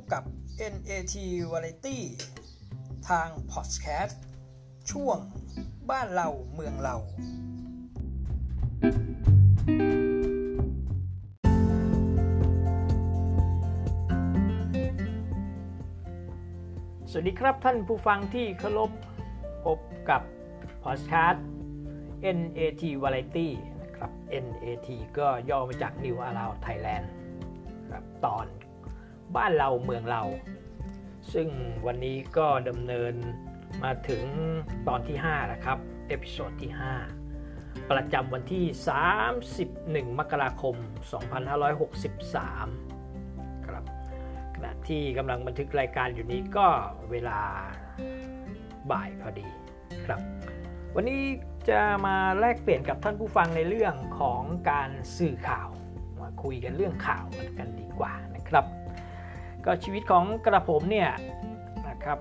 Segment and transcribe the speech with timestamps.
[0.00, 0.22] บกับ
[0.72, 1.14] NAT
[1.52, 1.98] Variety
[3.08, 4.16] ทาง Podcast
[4.90, 5.18] ช่วง
[5.90, 6.96] บ้านเราเมืองเรา
[17.10, 18.90] สวัสดีครับท่านผู้ฟังที่เคารพ
[19.64, 19.78] พบ
[20.10, 20.22] กับ
[20.84, 21.38] Podcast
[22.36, 23.48] NAT Variety
[23.82, 24.10] นะครับ
[24.44, 27.06] NAT ก็ย่อมาจาก New Around Thailand
[27.90, 28.46] ครับตอน
[29.36, 30.22] บ้านเราเมืองเรา
[31.32, 31.48] ซึ่ง
[31.86, 33.14] วันนี้ก็ดำเนิน
[33.84, 34.24] มาถึง
[34.88, 36.72] ตอนที่5แล้วครับ episode ที่
[37.30, 38.64] 5 ประจำวันที่
[39.46, 40.74] 31 มกราคม
[41.60, 43.84] 2563 ครับ
[44.54, 46.68] ขณะที่กำลังบันทึกรายการอยู่นี้ก็
[47.10, 47.40] เวลา
[48.90, 49.46] บ่ายพอดี
[50.06, 50.20] ครับ
[50.94, 51.22] วันนี้
[51.68, 55.68] จะมาแลกเปลี่ยนกับท่านผู้ฟังในเรื่องของการสื่อข่าว
[56.20, 57.24] มาคุยกันเรื่องข่าว
[57.58, 58.64] กันดีกว่านะครับ
[59.70, 61.10] ก็ชีวิตของกระผมเนี่ย
[61.88, 62.18] นะครับ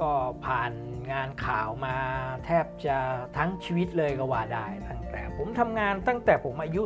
[0.00, 0.12] ก็
[0.44, 0.72] ผ่าน
[1.12, 1.96] งานข่าวมา
[2.44, 2.96] แทบจะ
[3.36, 6.82] ทั้งชีวิตเลยก็ว่าได้ตั้งแต่ผมทำงานตั้งแต่ผมอายุ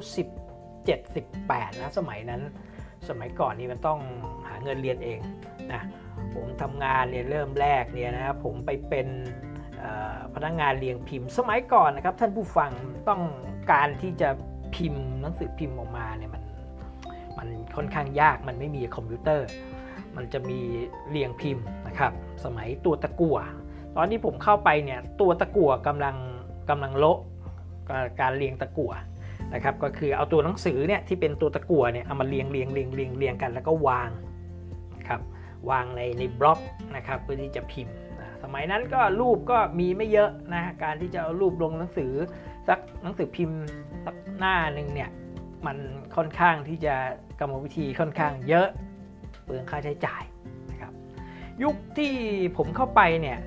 [0.56, 2.42] 17 18นะสมัยนั้น
[3.08, 4.00] สมัยก่อนนี่มันต้อง
[4.46, 5.20] หาเงินเรียนเอง
[5.72, 5.82] นะ
[6.34, 9.08] ผมทำงานเนี่ยเริ่มแรกเนี่ยนะครับผมไปเป็น
[10.34, 12.70] พนักงงานเรียงพิมพ์ สมัยก่อนนะครับท่านผู้ฟัง
[13.08, 13.22] ต้อง
[13.72, 14.28] การที่จะ
[14.74, 16.42] พิมพ์หนังสือพิมพ์ออกมาเนี่ยมัน
[17.40, 19.46] มันค่อนข้างยากมันไม่มีคอมพิวเตอร์
[20.16, 20.60] มันจะมี
[21.10, 22.12] เรียงพิมพ์นะครับ
[22.44, 23.38] สมัยตัวตะกั่ว
[23.96, 26.16] ตอนที่ผมเข้าไปเนี่ยตัวตะกั่วกำลัง
[26.70, 27.18] กำลังโละ
[28.20, 28.92] การเรียงตะกั่ว
[29.54, 34.10] นะครับก็คือเอาตัวหนังสือเนี่ยที่เป็นตัวตะกั่วเนี่ยเอามาเรียงเรียงเรียงเรียงเรียงกันแล้วก็วาง
[34.96, 35.20] นะครับ
[35.70, 36.60] วางในในบล็อก
[36.96, 37.96] นะครับเพื่อที่จะพิมพ์
[38.42, 42.12] สมัยนั้นก็รูปก็มีไม่เยอะนะการที่จะเอารูปลงหนังสือ
[42.68, 43.60] สักหนังสือพิมพ์
[44.04, 45.10] สักหน้าหนึ่งเนี่ย
[45.66, 45.76] มัน
[46.16, 46.94] ค่อนข้างที่จะ
[47.40, 48.68] กรรมวิธีค่อนข้างเยอะ
[49.44, 50.22] เปลืองค่าใช้จ่าย
[50.70, 50.92] นะครับ
[51.62, 52.12] ยุคที่
[52.56, 53.38] ผมเข้าไปเนี่ย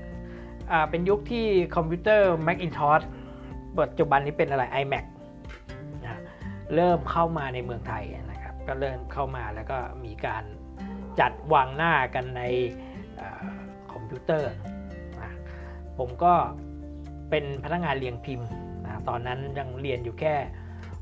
[0.90, 1.46] เป็นยุคที่
[1.76, 3.06] คอมพิวเตอร์ Macintosh
[3.80, 5.06] ปัจจุบันนี้เป็นอะไร iMac
[6.04, 6.22] นะ
[6.76, 10.44] เริ่มเข้ามาในเมืองไทยนะครับก็เริ่มเข้ามาแล้วก็มีการ
[11.20, 12.42] จัดวางหน้ากันใน
[13.92, 14.52] คอมพิวเตอร์
[15.22, 15.32] นะ
[15.98, 16.34] ผมก็
[17.30, 18.48] เป็นพนักงานเรียงพิมพ์
[18.86, 20.36] นะตอนนั้นยังเรียนอยู่แค่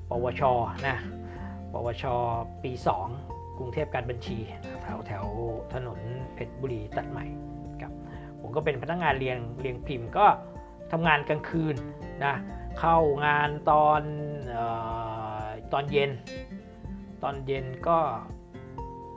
[0.09, 0.41] ปวช
[0.87, 0.97] นะ
[1.73, 2.03] ปวช
[2.63, 2.71] ปี
[3.15, 4.37] 2 กรุงเทพการบัญชี
[4.81, 5.25] แถวแถว
[5.73, 5.99] ถนน
[6.33, 7.25] เพชรบุรีตัดใหม่
[7.81, 7.93] ครับ
[8.41, 10.25] ผมก็เป็นพนักงานเรียงเรียงพิมพ์ก็
[10.91, 11.75] ทำงานกลางคืน
[12.25, 12.35] นะ
[12.79, 14.01] เข้างานตอน
[14.57, 14.59] อ
[15.43, 16.11] อตอนเย็น
[17.23, 17.97] ตอนเย็นก็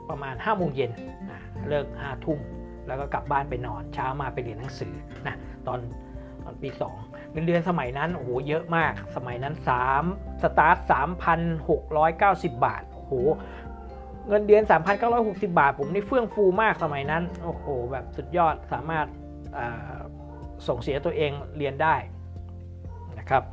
[0.09, 0.91] ประมาณ5้าโมงเย็น
[1.31, 2.39] นะเลิกห้าทุ่ม
[2.87, 4.93] แล้วก็กลับบ้านไปนอนเช้ามาไปเรียนหนังสือ
[5.27, 5.35] นะ
[5.67, 5.79] ตอน
[6.45, 6.69] ตอนปี
[7.01, 9.53] 2 เงินเดือนสมัยนั้นโอ้โหเยอะมาก สมัยนั้น
[9.97, 10.77] 3 สตาร์ท
[11.71, 13.13] 3,690 บาทโอ้โห
[14.27, 14.63] เงินเดือน
[15.05, 19.07] 3,960 บาท ผมนี่เฟื่องฟูมากสมัยนั้น โอ้โห แบบสุดยอดสามารถ
[20.67, 21.95] ส่งเสียตัวเองเรียนได้
[23.19, 23.43] นะครับ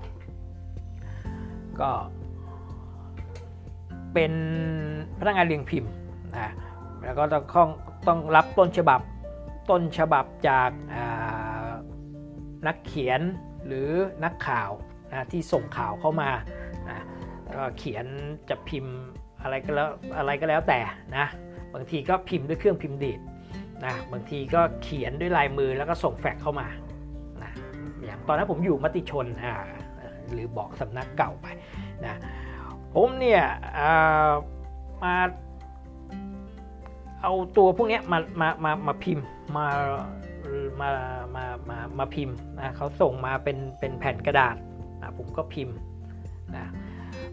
[1.80, 1.91] ก็
[4.14, 4.32] เป็น
[5.19, 5.91] พนักงานเรียงพิมพ์
[6.36, 6.53] นะ
[7.04, 7.69] แล้วก็ต้อง
[8.06, 9.00] ต้องรับต้นฉบับ
[9.70, 10.70] ต้นฉบับจาก
[12.66, 13.20] นักเขียน
[13.66, 13.88] หรือ
[14.24, 14.70] นักข่าว
[15.12, 16.30] นะที่ส่งข่าวเข้ามา
[16.90, 16.98] นะ
[17.54, 18.06] ก็เขียน
[18.48, 18.96] จะพิมพ์
[19.42, 20.80] อะไรก็แล้วอะไรก็แล้วแต่
[21.16, 21.26] นะ
[21.74, 23.20] บางทีก็พิมพ์ด้วยเครื่องพิมพ์ดีด
[23.84, 26.68] นะบางทีก็เขียนด้วยลายมือแล้วก็ส่งแฟกเข้ามา
[27.42, 27.52] นะ
[28.04, 29.54] อย่างตอนนั้นผมอยู่มติชนอ่า
[30.32, 31.46] หรือบอกสำนักเก่าไป
[32.06, 32.14] นะ
[32.94, 33.42] ผมเนี่ย
[35.02, 35.14] มา
[37.22, 39.66] เอาตัวพวกนี้มามามามาพิมพ์มา
[40.80, 40.92] มา
[41.36, 44.56] มามามาพิมพ์นะเขาส่งมาเป็นเป็นแผ่นกระดาษ
[45.02, 45.76] นะผมก็พิมพ์
[46.56, 46.66] นะ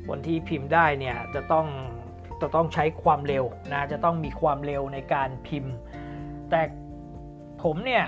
[0.07, 1.67] คนที่พิมพ์ได้เนี่ยจะต้อง
[2.41, 5.73] จะต้องใช้ความเร็วนะจะต้องมีความเร็วในการพิมพ์
[6.49, 6.61] แต่
[7.63, 8.05] ผมเนี่ย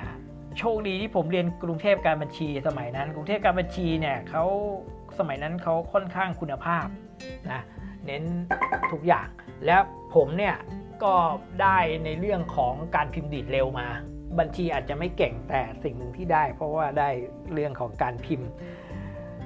[0.60, 4.44] โชคดีที่ผมเรียนกรุงเทพการบัญชีสมัยนั้น กรุงเทพการบัญชีเนี่ยเขา
[5.20, 6.86] สมัยนั้นเขาค่อนข้างคุณภาพ
[7.52, 7.62] นะ
[8.06, 8.24] เน้น
[8.92, 9.28] ทุกอย่าง
[9.66, 9.82] แล้ว
[10.16, 10.56] ผมเนี่ย
[11.04, 11.14] ก็
[11.62, 13.88] ได้ในเรื่องของการพิมพ์ดีดเร็วมา
[14.40, 17.10] บัญชีอาจจะไม่เก่งแต่สิ่งหนึ่งที่ได้ เพราะว่าได้
[17.54, 18.50] เรื่องของการพิมพ์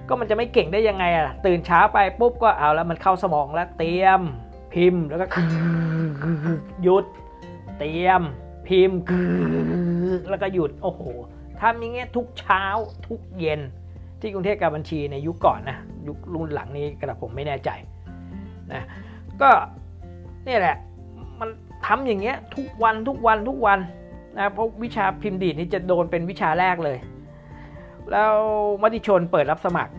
[0.07, 4.21] ก็มันจะไม่เก่งได้ยังไงอะตื่นเช้าไปปุ๊บก็เอาแล้วมันเข้าสมองแล้วเตรียม
[4.73, 5.25] พิมพ์แล้วก็
[6.83, 7.05] หยุด
[7.79, 8.21] เตรียม
[8.67, 8.99] พิมพ์
[10.29, 11.03] แล้วก็หยุดโอ้โห
[11.61, 12.63] ทำอย่างเงี้ยทุกเช้า
[13.07, 13.61] ทุกเย็น
[14.19, 15.77] ที่กรุงเทพการบัญชีในยุคก่อนนะ
[16.07, 17.69] ยุครุ่นหลังนี้กระผมไม่แน่ใจ
[18.73, 18.83] นะ
[19.41, 19.49] ก็
[20.47, 20.75] นี่แหละ
[21.39, 21.49] มัน
[21.85, 23.79] ทำอย่างเงี้ยทุกวันทุกวันทุกวัน
[24.37, 26.97] นะเพราะวิชาพิมพ์ดีดนี่จะโดนเป็นวิชาแรกเลย
[28.11, 28.35] แล้ว
[28.81, 29.93] มติชนเปิดรับสมัคร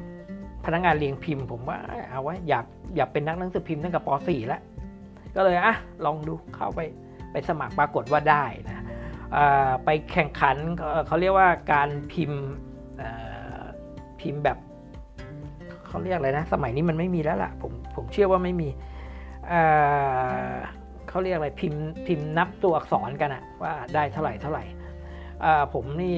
[0.65, 1.79] พนักงานเรียงพิมพ์ ผมว่า
[2.11, 2.65] เอาไว้อยาก
[2.97, 4.61] อยากเป็นนักหนังสือพิมพ์ตั้งแต่ป .4 แล้ว
[5.37, 6.81] ก็เลยอะลองดูเข้าไป
[7.33, 8.85] ไปสมัครปรากฏว่าได้นะ
[9.85, 10.57] ไปแข่งขัน
[11.07, 12.43] เขาเรียกว่าการพิมพ์
[14.21, 14.59] พิมพ์แบบ
[15.87, 18.69] เขาเรียกอะไรนะ สมัยนี้มันไม่มีแล้วล่ะ ผมผมเชื่อว่าไม่มี
[21.17, 24.65] เขาเรียกอะไรพิมพ์พิมพ์นับตัวอักษรกันอะว่าได้เท่าไหร่เท่าไหร่
[25.75, 26.17] ผมนี่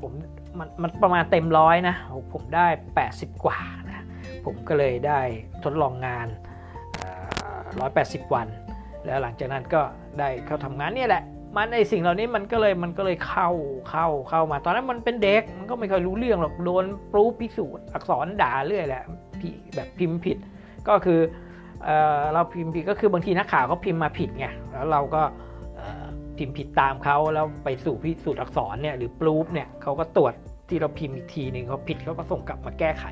[0.00, 0.12] ผม
[0.58, 1.96] มันมันประมาณเต็มร้อยนะ
[2.32, 2.66] ผมได้
[3.06, 3.58] 80 กว่า
[3.88, 4.04] นะ
[4.44, 5.20] ผมก็เลยได้
[5.64, 6.26] ทดลองงาน
[7.70, 8.46] 180 วัน
[9.06, 9.82] แล้วหลังจากนั้นก็
[10.18, 11.22] ได้เข้าทำงานนี่แหละ
[11.56, 13.50] มันในสิ่งเหล่านี้มันก็เลยมันก็เลยเข้า
[13.90, 19.02] เข้าเข้ามา ตอนนั้นมันเป็นเด็กมันก็ไม่เคยรู้เรื่องหรอกโดนปรูพิสูจน์อักษรด่าเรื่อยแหละ
[19.74, 20.38] แบบพิมพ์ผิด
[20.88, 21.20] ก็คือ
[21.84, 25.22] เเราพิมพ์ผิดก็คือบางทีนักข่าวเขาพิมพ์มาผิดไงแล้วเราก็
[26.38, 30.34] พิมพ์ผิดตามเขาแล้วไปสู่พิสูจน์อักษรเนี่ยหรือปรูฟเนี่ยเขาก็ตรวจ
[30.68, 33.04] ที่เราพิมพ์อีกทีหนึ่งเขาผิดเขาก็ส่งกลับมาแก้ไข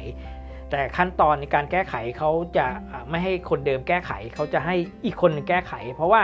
[0.70, 2.66] แต่ขั้นตอนในการแก้ไขเขาจะ
[3.10, 4.74] ไม่ให้คนเดิมแก้ไขเขาจะให้
[5.04, 6.22] อีกคนนึงแก้ไข เพราะว่า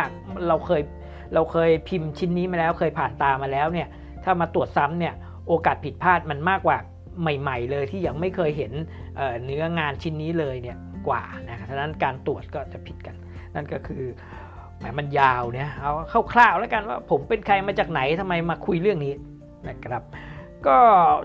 [0.49, 0.82] เราเคย
[1.35, 3.88] เราเคยพิมพ์ชิ้นนี้มาแล้วเคยผ่านตามาแล้วเนี่ย
[4.25, 5.14] ถ้ามาตรวจซ้ำเนี่ย
[5.49, 6.79] โอกาสผิดพลาดมันมากกว่า
[7.20, 8.73] ใหม่ ๆ เลยที่ยังไม่เคยเห็น
[9.44, 10.76] เนื้องานชิ้นนี้เลยเนี่ย
[11.08, 13.16] กว่านะครับฉะนั้นการตรวจก็จะผิดกัน
[13.54, 14.04] นั่นก็คือ
[14.80, 15.92] หมายมันยาวเนี่ยเอา
[16.32, 19.14] คร่าวๆแล้วกันว่าผมเป็นใครมาจากไหนทำไมมาคุยเรื่องนี้
[19.68, 20.02] นะครับ
[20.66, 20.78] ก็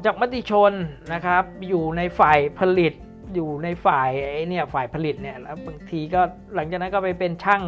[0.06, 0.74] จากมติชน
[1.14, 2.94] นะครับ อยู่ในฝ่ายผลิต
[3.36, 6.22] อยู่ในฝ่ายไอ้เนี่ยฝ่ายผลิตเนี่ยแล้วบางทีก็
[6.56, 7.64] หลังจากนั้นก็ไปเป็นช่าง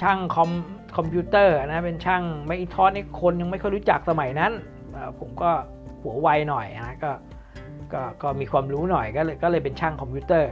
[0.00, 0.50] ช่างคอม
[0.96, 4.52] คอมพิวเตอร์นะเป็นช่างไม่ทอสนี่คนยังไม่ค่อยรู้จักสมัยนั้น
[5.18, 5.50] ผมก็
[6.02, 7.10] หัวไวหน่อยนะก็
[7.94, 10.50] ก็ก็มีความรู้หน่อยก็เลยก็เลยเป็นช่างคอมพิวเตอร์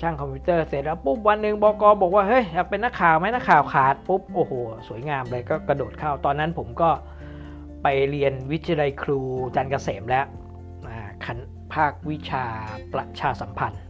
[0.00, 4.52] ช่างคอมพิวเตอร์เสร็จแล้วปุ๊บวันหนึ่งบกบอกว่าเฮ้ยอยากเป็นนักข่าวไหมนักข่าวขาดปุ๊บโอ้โห
[4.88, 6.90] สวยงามเลยก็กระโดดเข้าตอนนั้นผมก็
[7.82, 9.20] ไปเรียนวิทยาลัยครู
[9.56, 10.26] จันเกษมแล้ว
[11.24, 11.38] ขัน
[11.74, 12.44] ภาควิชา
[12.92, 13.82] ประชาสัมพันธ์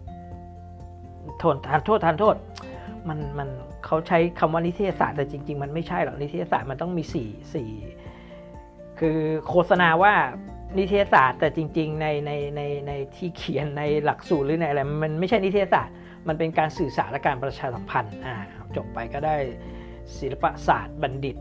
[1.38, 2.36] โทษทานโทษทานโทษ
[3.08, 3.48] มันมัน
[3.86, 7.54] เขาใช้คำว่านิเทศศาสตร์แต่จริง ๆ มันไม่ใช่หรอกนิเทศศาสตร์มันต้องมี4
[8.14, 9.18] 4คือ
[9.48, 10.14] โฆษณาว่า
[10.78, 15.94] นิเทศศาสตร์แต่จริง ๆ ในในในในที่เขียนในหลักสูตรหรือในอะไรมันไม่ใช่นิเทศศาสตร์
[16.28, 18.34] มันเป็นการสื่อสารและการประชาสัมพันธ์อ่า
[18.76, 19.36] จบไปก็ได้
[20.18, 21.36] ศิลปศาสตร์บัณฑิต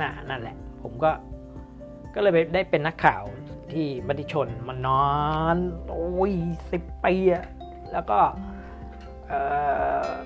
[0.00, 1.10] น่นั่นแหละ ผมก็
[2.14, 3.22] ก็เลยได้เป็นนักข่าว
[3.72, 5.06] ที่มติชนมานอ
[5.54, 5.56] น
[5.88, 6.32] โอ้ย
[6.72, 7.44] สิบปีอะ
[7.92, 8.18] แล้วก็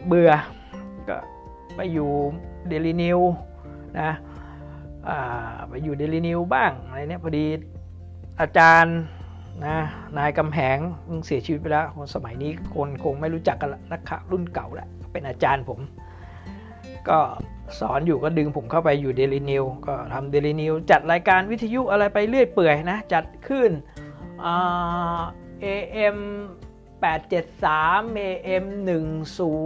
[0.07, 0.33] เบื่อ
[1.09, 1.17] ก็
[1.77, 2.11] ไปอยู่
[2.69, 3.19] เดลินิว
[4.01, 4.11] นะ
[5.69, 7.45] ไปอยู่เดลินิวบ้างอะไรเนี้ยพอดี
[8.41, 8.99] อาจารย์
[9.65, 9.79] นะ
[10.19, 10.79] นายกำแหง
[11.27, 15.79] เสียชีวิตไปแล้วคนสมัยนี้คนคงไม่รู้จักกันละนักข่าวรุ่นเก่าแหละเป็นอาจารย์ผม
[17.09, 17.19] ก็
[17.81, 23.71] สอนอยู่ก็ดึงผมเข้าไปอยู่เดลินิวก็ทำเดลินิวจัดรายการวิทยุอะไรไปเรื่อยเปื่อยนะ จัดขึ้น
[25.61, 26.19] เอ็ม
[27.03, 28.67] 873 AM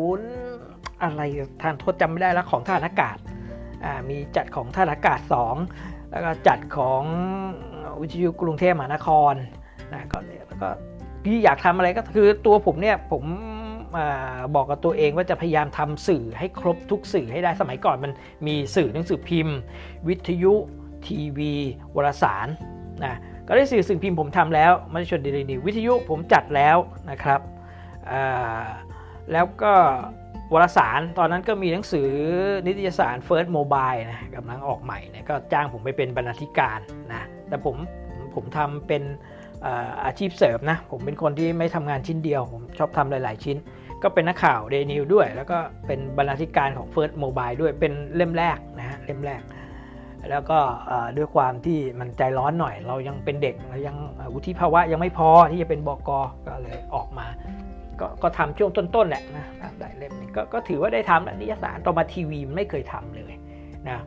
[0.00, 1.20] 10 อะไร
[1.62, 3.16] ทานโทษจำไม่ได้แล้วของท่านอากาศ
[4.08, 5.20] มีจัดของท่านอากาศ
[5.66, 7.02] 2 แล้วก็จัดของ
[8.02, 9.34] วิทยุกรุงเทพมหานคร
[9.92, 10.68] นะก็แล้วก็
[11.24, 13.24] พี่อยากทำอะไรก็คือตัวผมเนี่ยผม
[14.54, 18.12] บอกกับตัวเองว่าจะพยายามทำสื่อให้ครบทุกสื่อให้ได้สมัยก่อนมัน
[18.46, 19.56] มีสื่อหนังสือพิมพ์
[20.08, 20.54] วิทยุ
[21.06, 21.54] ทีวี
[21.96, 22.48] วารสาร
[23.04, 23.14] นะ
[23.48, 26.76] ก็ได้สื่อสิ่งพิมพ์ผมทำแล้วมัชชนดลินิววิทยุผมจัดแล้ว
[27.10, 27.40] นะครับ
[29.32, 29.72] แล้วก็
[30.52, 32.08] วารสารตอนนั้นก็มีหนังสือ
[32.66, 36.78] นิตยสาร First Mobile นะกำลังออกใหม่นะก็จ้างผมไปเป็นบรรณาธิการ
[37.12, 37.76] นะ แต่ผม
[38.34, 39.02] ผมทำเป็น
[40.04, 43.56] อาชีพเสริมนะ ผมเป็นคนที่ไม่ทำงานชิ้นเดียว ผมชอบทำหลาย ๆ ชิ้น
[44.02, 49.42] ก็เป็นนักข่าวเดนิวด้วย แล้วก็เป็นบรรณาธิการของ First Mobile ด้วยเป็นเล่มแรกนะฮะเล่มแรก
[50.30, 50.58] แล้วก็
[51.16, 53.96] ด้วยความที่มันใจร้อนหน่อย เรายังเป็นเด็กเรายัง
[54.34, 56.10] วุฒิภาวะยังไม่พอที่จะเป็นบก
[56.46, 57.26] ก็เลยออกมา
[58.00, 59.46] ก็ก็ทำช่วงต้น ๆ แหละนะ
[59.78, 63.32] ได้เล่มนี้กก็ถือว่าได้ทำนิยสารต่อมาทีวีไม่เคยทำเลย
[63.88, 63.98] นะ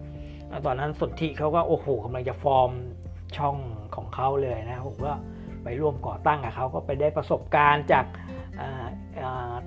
[0.65, 2.71] ตอนนั้นสนธิเขาก็โอ้โหกำลังจะฟอร์ม
[3.37, 3.55] ช่อง
[3.95, 5.13] ของเขาเลยนะผมก็
[5.63, 8.05] ไปร่วมก่อตั้งกับเขาก็ไปได้ประสบการณ์จาก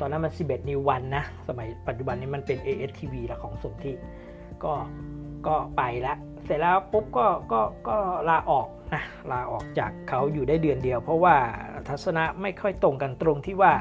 [0.01, 3.93] ตอนนั้นมัน 11 นิววันนะ สมัยปัจจุบันนี้มันเป็น ASTV ละของสนธิ
[4.65, 4.73] ก็
[5.47, 7.97] ก็ไปแล้วเสร็จแล้วปุ๊บก็ก็ก็
[8.29, 11.37] ลาออกนะลาออกจากเขาอยู่ได้เดือนเดียว เพราะว่า
[11.89, 13.73] ทัศนะไม่ค่อยตรงกันตรงที่ว่า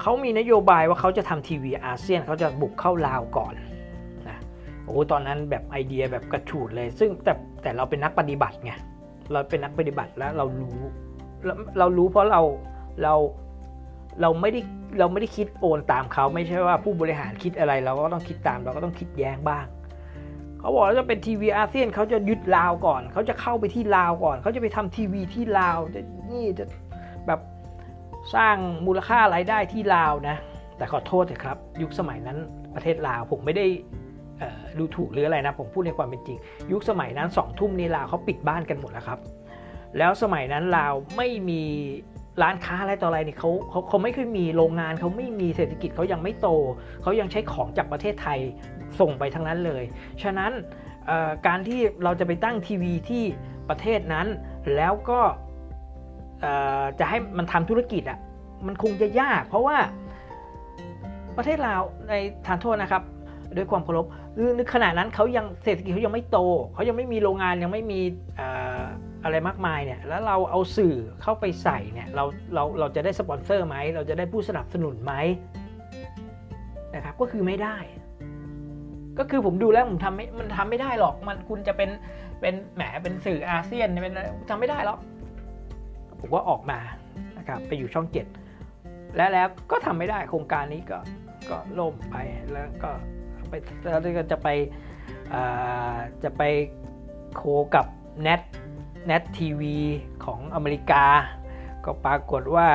[0.00, 3.54] เขามีนโยบายว่าเขาจะทำทีวีอาเซียนเขาจะบุกเข้าลาวก่อน
[4.88, 8.72] โอ้ตอนนั้นแบบไอเดียแบบกระฉูดเลย ซึ่งแต่แต่เราเป็นนักปฏิบัติไง
[9.32, 10.78] เราเป็นนักปฏิบัติแล้วเรารู้
[11.78, 12.42] เรารู้เพราะเรา
[13.02, 13.14] เรา
[14.20, 14.60] เราไม่ได้
[14.98, 19.66] เราไม่ได้คิดโอนตามเขาไม่ใช่ว่าผู้บริหารคิดอะไร เราก็ต้องคิดตามเราก็ต้องคิดแย้งบ้าง
[20.58, 26.64] เขาบอกว่าจะเป็นทีวีอาเซียนเขาจะยึดลาวก่อน เขาจะเข้าไปที่ลาวก่อน เขาจะไปทำทีวีที่ลาวจะนี่จะ
[27.26, 27.40] แบบ
[28.34, 30.36] สร้างมูลค่ารายได้ที่ลาวนะ
[30.76, 32.38] แต่ขอโทษเถอะครับ ยุคสมัยนั้น
[32.74, 33.66] ประเทศลาวผมไม่ได้
[34.78, 36.38] ดูถูกหรืออะไรนะ ผมพูดในความเป็นจริง
[36.72, 39.18] ยุคสมัยนั้นสองทุ่มนี่ลาวเขาปิดบ้านกันหมดแล้วครับ
[39.98, 41.62] แล้วสมัยนั้นลาวไม่มี
[42.42, 46.48] ร้านค้าอะไรต่ออะไรนี่เขาเขาเขาไม่เคยมีโรงงานเขาไม่มีเศรษฐกิจเขายังไม่โต
[47.02, 48.38] เขายังใช้ของจากประเทศไทย
[49.00, 49.82] ส่งไปทั้งนั้นเลย
[50.22, 50.52] ฉะนั้น
[51.46, 53.24] การที่เราจะไปตั้งทีวีที่
[53.68, 54.26] ประเทศนั้น
[54.76, 55.20] แล้วก็
[56.98, 58.18] จะให้มันทำธุรกิจอะ่ะ
[58.66, 59.76] มันคงจะยาก เพราะว่า
[61.36, 62.14] ประเทศลาวใน
[62.46, 63.02] ทานโทษนะครับ
[63.56, 66.38] ด้วยความเคารพคือในขณะนั้นเขายังเศรษฐกิจเขายังไม่โต
[66.74, 68.00] เขายังไม่มีโรงงานยังไม่มี
[69.24, 72.24] อะไรมากมายเนี่ย แล้วเราเอาสื่อเข้าไปใส่เนี่ย เรา
[72.54, 75.12] เรา เราจะได้สปอนเซอร์ไหม เราจะได้ผู้สนับสนุนไหม
[76.94, 77.76] นะครับ ก็คือไม่ได้
[79.18, 81.90] ก็คือผมดูแล้วผมทำไม่ มันทำไม่ได้หรอก มันคุณจะเป็น
[82.40, 84.14] เป็น แหม เป็นสื่ออาเซียน เป็น
[84.50, 84.98] ทำไม่ได้หรอก
[86.20, 86.78] ผมก็ออกมา
[87.38, 88.26] นะครับ ไปอยู่ช่องเจ็ด
[89.16, 90.98] แล้วแล้วก็ทำไม่ได้ โครงการนี้ก็
[91.50, 92.16] ก็ล่มไป
[92.52, 92.90] แล้วก็
[93.50, 94.48] ไปแล้วก็จะไป
[96.24, 96.42] จะไป
[97.36, 97.42] โค
[97.74, 97.86] กับ
[98.26, 98.40] Net
[99.10, 99.62] Net TV
[100.24, 101.04] ของอเมริกา
[101.84, 102.68] ก็ปรากฏว่า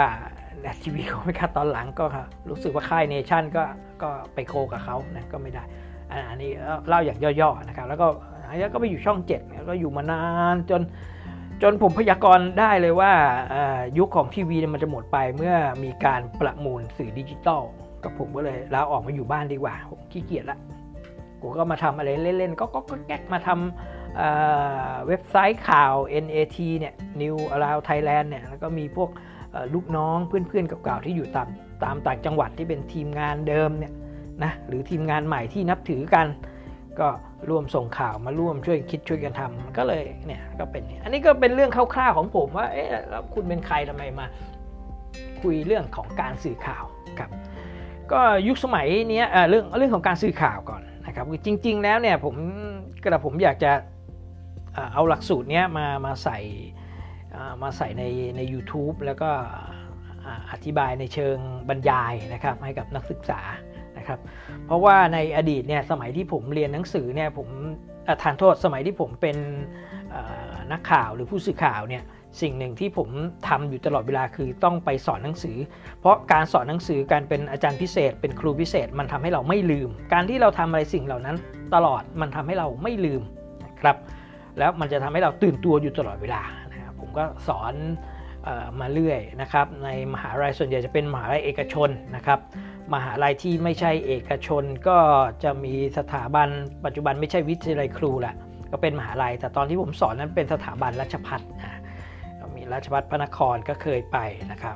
[0.63, 2.05] Net TV ของอเมริกาตอนหลังก็
[2.49, 3.63] รู้สึกว่าค่ายเนชั่นก็
[4.01, 5.63] ก็ไปโคกับเขานะก็ไม่ได้
[6.29, 6.51] อันนี้
[6.87, 8.07] เล่าอย่างย่อๆนะครับแล้วก็
[8.59, 10.81] แล้วก็ไปอยู่ช่อง7แล้วก็อยู่มานานจน
[11.61, 13.11] จนผมพยากรณ์ได้เลยว่า
[13.97, 17.63] ยุคของทีวีมันจะหมดไปเมื่อมีการประมูลสื่อดิจิตอล
[18.03, 20.59] กับผมก็เลยลาออกมาอยู่บ้านดีกว่าผมขี้เกียจละ
[21.41, 25.93] กูก็มาทำอะไรเล่นๆก็ก็แก๊กมาทำเว็บไซต์ข่าว
[26.25, 29.09] NAT เนี่ย New Around Thailand เนี่ยแล้วก็มีพวก
[29.73, 31.47] ลูกน้องเพื่อนๆเก่าๆที่อยู่ตาม
[31.83, 33.93] ตามต่างจังหวัดที่เป็นทีมงานเดิมเนี่ย
[34.43, 36.27] นะหรือทีมงานใหม่ที่นับถือกัน
[36.99, 37.07] ก็
[37.49, 44.25] ร่วมส่งข่าวมาร่วมช่วยคิดช่วยกันทำก็เลยเนี่ยก็เป็นอันนี้ก็เป็นเรื่องคร่าวๆของผมว่าเอ๊ะแล้วคุณเป็นใครทำไมมา
[45.41, 46.83] คุยเรื่องของการสื่อข่าว
[47.19, 47.29] ครับ
[48.11, 52.35] ก็ยุคสมัยนี้เรื่องเรื่องของการสื่อข่าวก่อนนะครับจริง ๆ แล้วเนี่ยผม
[53.03, 53.71] กระผมอยากจะ
[54.93, 56.39] เอาหลักสูตรนี้มามาใส่
[57.63, 58.03] มาใส่ใน
[58.35, 59.29] ใน u t u b e แล้วก็
[60.51, 61.37] อธิบายในเชิง
[61.69, 63.41] บรรยายนะครับให้กับนักศึกษา
[63.97, 64.19] นะครับ
[64.65, 67.47] เพราะว่าในอดีตเนี่ยสมัยที่ผมเรียนหนังสือเนี่ยผม
[68.21, 69.37] ทานโทษสมัยที่ผมเป็น
[70.71, 72.03] นักข่าวหรือผู้สื่อข่าวเนี่ย
[72.41, 73.09] สิ่งหนึ่งที่ผม
[73.47, 75.57] ทำอยู่ตลอดเวลาคือต้องไปสอนหนังสือ
[75.99, 81.35] เพราะการสอนหนังสือการเป็นอาจารย์พิเศษ เป็นครูพิเศษ มันทำให้เราไม่ลืม การที่เราทำอะไรสิ่งเหล่านั้น
[81.75, 83.21] ตลอดมันทำให้เราไม่ลืม
[83.65, 83.95] นะครับ
[84.57, 87.73] แล้วมันจะทำให้เราตื่นตัวอยู่ตลอดเวลานะครับผมก็สอน
[88.79, 92.39] มาเรื่อยนะครับในมหาลัยส่วนใหญ่จะเป็นมหาลัยเอกชนนะครับ
[92.93, 94.97] มหาลัยที่ไม่ใช่เอกชนก็
[95.43, 96.49] จะมีสถาบัน
[96.85, 98.35] ปัจจุบันไม่ใช่วิทยาลัยครูแหละ
[98.71, 101.49] ก็เป็นมหาลัย แต่ตอนที่ผมสอนนั้นเป็นสถาบันราชพัฒน์
[102.71, 104.17] ราชพัฒพระนครก็เคยไป
[104.51, 104.75] นะครับ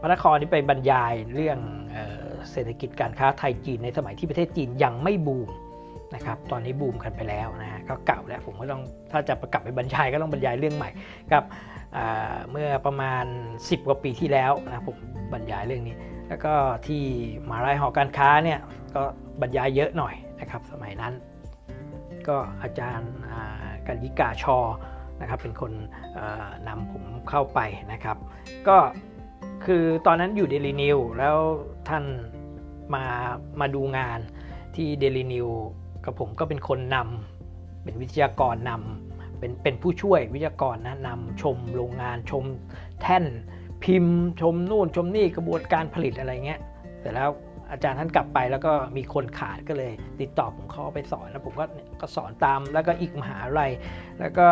[0.00, 1.58] พระนครนี่ไปบรรยายเรื่อง
[2.52, 5.48] เศรษฐกิจการค้าไทยจีนในสมัยที่ประเทศจีนยังไม่บูม
[6.14, 10.90] นะครับ ตอนนี้บูมกันไปแล้วนะฮะก็เก่าแล้วผมก็ต้องถ้าจะประกลับไปบรรยายก็ต้องบรรยายเรื่องใหม่
[11.32, 11.44] กับ
[12.50, 13.24] เมื่อประมาณ
[13.56, 14.96] 10 กว่าปีที่แล้วนะผม
[15.32, 15.96] บรรยายเรื่องนี้
[16.28, 16.54] แล้วก็
[16.86, 17.02] ที่
[17.48, 18.58] มหาลัยหอการค้าเนี่ย
[18.94, 19.02] ก็
[19.40, 21.12] บรรยายเยอะหน่อยนะครับ สมัยนั้น
[22.28, 23.12] ก็อาจารย์
[23.86, 24.58] กันยิกาชอ
[25.22, 25.72] นะครับเป็นคน
[26.68, 27.60] นำผมเข้าไป
[27.92, 28.16] นะครับ
[28.68, 28.78] ก็
[29.64, 31.36] คือตอนนั้นอยู่เดลินิวแล้ว
[31.88, 32.04] ท่าน
[32.94, 33.04] มา
[33.60, 34.18] มาดูงาน
[34.74, 35.48] ที่เดลินิว
[36.04, 42.44] กับผมก็เป็นคนนำเป็นวิทยากรนำเป็นเป็นผู้ช่วยวิทยากรนะนำชมโรงงานชม
[43.02, 43.24] แท่น
[43.84, 46.60] พิมพ์ ชมนู่นชมนี่กระบวนการผลิตอะไรเงี้ย
[47.00, 47.30] เสร็จแล้ว
[47.70, 51.66] อาจารย์ท่านกลับไปแล้วก็มีคนขาดก็เลยติดต่อผมเข้าไปสอนแล้วผมก็
[52.00, 53.72] ก็สอนตามแล้วก็อีกมหาลัย
[54.20, 54.48] แล้วก็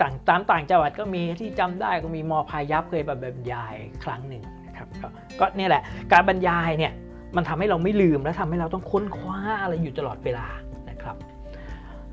[0.00, 5.04] ต่างตามต่างจังหวัดก็มีที่จำได้ก็มีมอพายับเคยแบบบรรยายครั้งหนึ่งนะครับก
[5.40, 6.92] ก็นี่แหละการบรรยายเนี่ย
[7.36, 10.46] มันทำให้เราไม่ลืมและทำให้เราต้องค้นคว้าอะไรอยู่ตลอดเวลา
[10.90, 11.16] นะครับ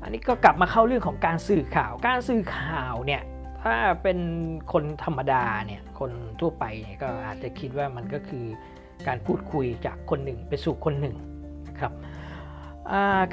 [0.02, 3.22] อันนี้ก็กลับมาเข้าเรื่องของการสื่อข่าว การสื่อข่าวเนี่ย
[3.62, 4.18] ถ้าเป็น
[4.72, 8.44] คนธรรมดาเนี่ยคนทั่วไปเนี่ยก็อาจจะคิดว่ามันก็คือ
[9.06, 11.16] การพูดคุยจากคนหนึ่งไปสู่คนหนึ่ง
[11.68, 11.92] นะครับ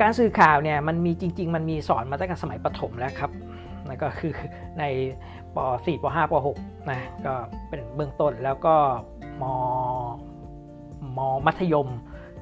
[0.02, 3.32] การสื่อข่าวเนี่ยมันมีจริง ๆ มันมีสอนมาตั้งแต่สมัยประถมแล้วครับ
[3.88, 4.34] นั่นก็คือ
[4.80, 4.84] ใน
[5.56, 7.34] ป .4 ป .5 ป .6 นะก็
[7.70, 8.76] เป็นเบื้องต้นแล้วก็
[9.42, 9.44] ม
[11.18, 11.90] มมัธยม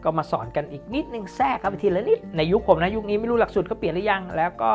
[0.04, 4.72] ก็มาสอนกันอีกนิดนึงแทรกครับไปทีละนิด ในยุคผมนะยุคนี้ไม่รู้หลักสูตรเขาเปลี่ยนหรือยัง แล้วก็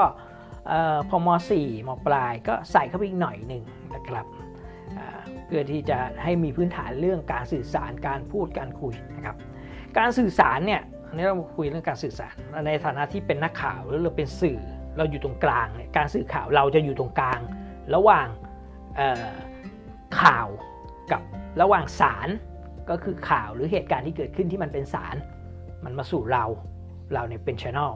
[1.09, 3.63] พอม .4 มปลายก็ใส่เข้าไปอีกหน่อยหนึ่ง
[3.95, 4.27] นะครับ
[5.47, 9.37] เพื่อที่จะให้มีพื้นฐานเรื่องการสื่อสารการพูดการคุยนะครับ
[9.99, 12.35] การสื่อสารเนี่ยอันนี้เราคุยเรื่องการสื่อสาร
[12.67, 14.61] ในฐานะที่เป็นนักข่าวหรือเราเป็นสื่อ
[14.99, 17.41] เราอยู่ตรงกลาง การสื่อข่าวเราจะอยู่ตรงกลาง
[17.95, 18.27] ระหว่าง
[20.21, 20.49] ข่าว
[21.13, 21.23] กับ
[21.61, 22.29] ระหว่างสาร
[22.91, 25.17] ก็คือข่าวหรือเหตุการณ์ที่เกิดขึ้นที่มันเป็นสาร
[25.85, 26.45] มันมาสู่เรา
[27.15, 27.93] เราเนี่ยเป็นช n นล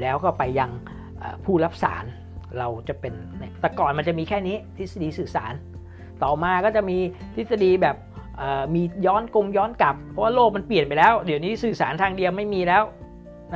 [0.00, 0.70] แล้วก็ไปยัง
[1.44, 2.04] ผู้รับสาร
[2.58, 3.14] เราจะเป็น
[3.60, 5.52] แต่ก่อนมันจะมีแค่นี้ทฤษฎีสื่อสาร
[6.22, 6.98] ต่อมาก็จะมี
[7.36, 7.96] ทฤษฎีแบบ
[8.74, 12.82] มีย้อนกงย้อนกลับ เพราะว่าโลกมันเปลี่ยนไปแล้ว เดี๋ยวนี้สื่อสารทางเดียวไม่มีแล้ว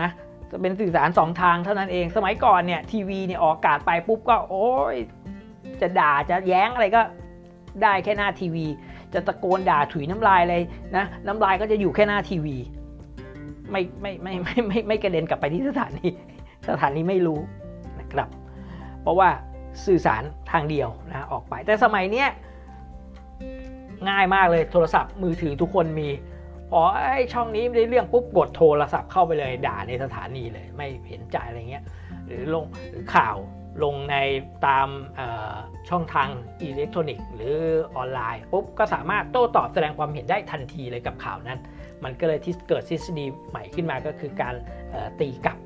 [0.00, 0.11] นะ
[0.50, 4.97] จะเป็นสื่อสารสองทางเท่านั้นเอง สมัยก่อนเนี่ยทีวีเนี่ยออกอากาศไปปุ๊บก็โอ้ย
[5.81, 7.02] จะด่าจะแย้งอะไรก็
[7.83, 8.67] ได้แค่หน้าทีวี
[9.14, 10.62] จะตะโกนด่าถุยน้ำลายเลย
[10.97, 12.57] นะน้ำลายก็จะอยู่แค่หน้าทีวี
[13.71, 16.09] ไม่ไม่ไม่ไม่ไม่ไม่กระเด็นกลับไปที่สถานี
[16.69, 17.38] สถานีไม่รู้
[18.00, 18.28] นะครับ
[19.02, 19.28] เพราะว่า
[19.87, 22.28] สื่อสารทางเดียวนะออกไป แต่สมัยเนี้ย
[24.09, 26.09] ง่ายมากเลยโทรศัพท์มือถือทุกคนมี
[26.70, 31.84] พอไอ้ช่องนี้ไม่ได้เรื่องปุ๊บกดโทรศัพท์เข้าไปเลยด่าในสถานีเลย ไม่เห็นใจอะไรเงี้ย
[32.26, 33.37] หรือลงหรือข่าว
[33.82, 34.16] ลงใน
[34.66, 34.88] ตาม
[35.88, 36.28] ช่องทาง
[36.62, 37.56] อิเล็กทรอนิกส์ หรือ
[37.96, 41.58] ออนไลน์ปุ๊บก็สามารถโต้ตอบแสดงความเห็นได้ทันทีเลยกับข่าวนั้น
[42.04, 44.54] มันก็เลยที่เกิดทฤษฎีใหม่ขึ้นมาก็คือการ
[45.20, 45.58] ตีกลับ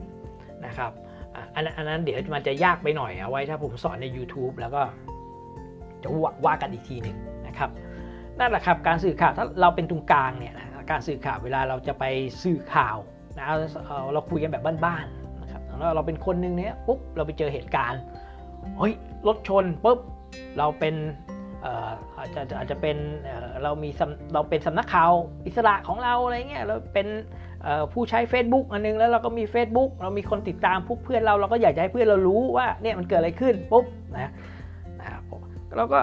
[0.67, 0.93] นะครับ
[1.55, 4.83] อันนั้นเดี๋ยวมันจะยากไปหน่อยเอาไว้ถ้าผมสอนใน YouTube แล้วก็
[6.03, 6.09] จะ
[6.47, 7.17] ว่ากันอีกทีหนึ่ง
[7.47, 7.71] นะครับ
[8.39, 10.55] นั่นแหละครับการสื่อข่าวถ้าเราเป็นตรงกลางเนี่ย
[10.91, 12.05] การสื่อข่าวเวลาเราจะไป
[12.43, 12.97] สื่อข่าว
[13.39, 13.47] นะ
[14.13, 18.01] เราคุยกันแบบบ้านๆนะครับแล้วเราเป็นคนหนึ่งเนี้ยปุ๊บเราไปเจอเหตุการณ์
[18.79, 18.93] เฮ้ย
[19.27, 19.99] รถชนปุ๊บ
[20.59, 20.95] เราเป็น
[22.17, 22.97] อาจจะอาจจะเป็น
[23.63, 23.91] เรามี
[24.35, 25.13] เราเป็นสำนักข่าว
[25.47, 27.07] อิสระของเราอะไรเงี้ยเราเป็น
[27.93, 33.85] ผู้ใช้ Facebook อันนึงแล้วเราก็มี Facebook เรามีคนติดตามพวกเพื่อนเราเราก็อยากจะให้เพื่อนเรารู้ว่าเนี่ยมันเกิดอะไรขึ้นปุ๊บ
[34.15, 34.31] นะ
[35.01, 35.23] นะครับ
[35.77, 36.01] เราก็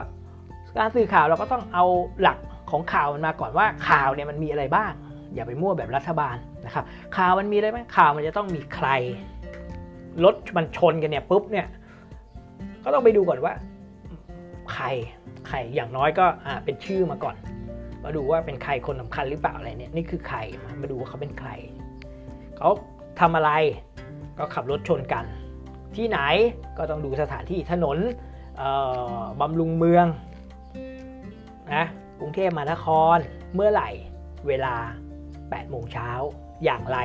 [0.77, 1.85] การสื่อข่าวเราก็ต้องเอา
[2.21, 2.37] หลัก
[2.71, 4.91] ของข่าวมันมาก่อนว่าข่าวเนี่ยมันมีอะไรบ้าง
[5.35, 6.35] อย่าไปมั่วแบบรัฐบาล
[6.65, 6.85] นะครับ
[7.17, 8.87] ข่าวมันมีอะไรไหมข่าวมันจะต้องมีใคร
[10.23, 11.67] รถมันชนกันเนี่ยปุ๊บเนี่ย
[12.83, 13.53] ก็ต้องไปดูก่อนว่า
[14.73, 14.85] ใคร
[15.47, 16.25] ใครอย่างน้อยก็
[16.65, 17.35] เป็นชื่อมาก่อน
[18.03, 20.37] มาดูว่าเป็นใครคนสำคัญหรือเปล่าอะไรเนี่ยนี่คือใคร
[20.81, 21.49] มาดูว่าเขาเป็นใคร
[22.57, 22.69] เขา
[23.19, 23.51] ทำอะไร
[24.37, 25.25] ก็ขับรถชนกัน
[25.95, 26.19] ที่ไหน
[26.77, 27.97] ก็ต้องดูสถานที่ถนน
[29.41, 30.05] บำรุงเมือง
[31.75, 31.85] นะ
[32.19, 33.17] กรุงเทพมหานคร
[33.55, 33.89] เมื่อไหร่
[34.47, 34.75] เวลา
[35.27, 36.09] 8 โมงเช้า
[36.63, 36.99] อย่างไร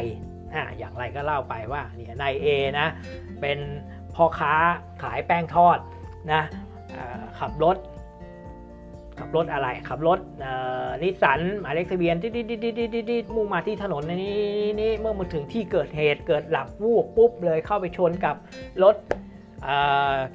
[0.54, 2.46] อ่าอย่างไรก็เล่าไปว่าเนี่ยนายเอ
[2.78, 2.86] นะ
[3.40, 3.58] เป็น
[4.14, 4.54] พ่อค้า
[5.02, 5.78] ขายแป้งทอด
[6.32, 6.42] นะ
[7.38, 7.76] ขับรถ
[9.18, 10.18] ขับรถอะไร ขับรถ
[11.02, 14.42] นิสสันหมายเลขทะเบียนที่ที่ที่ที่ที่มุ่งมาที่ถนนนี้
[14.80, 18.36] นี่เมื่อมาถึงที่เกิดเหตุเกิดหลับวูบปุ๊บเลยเข้าไปชนกับ
[18.82, 18.96] รถ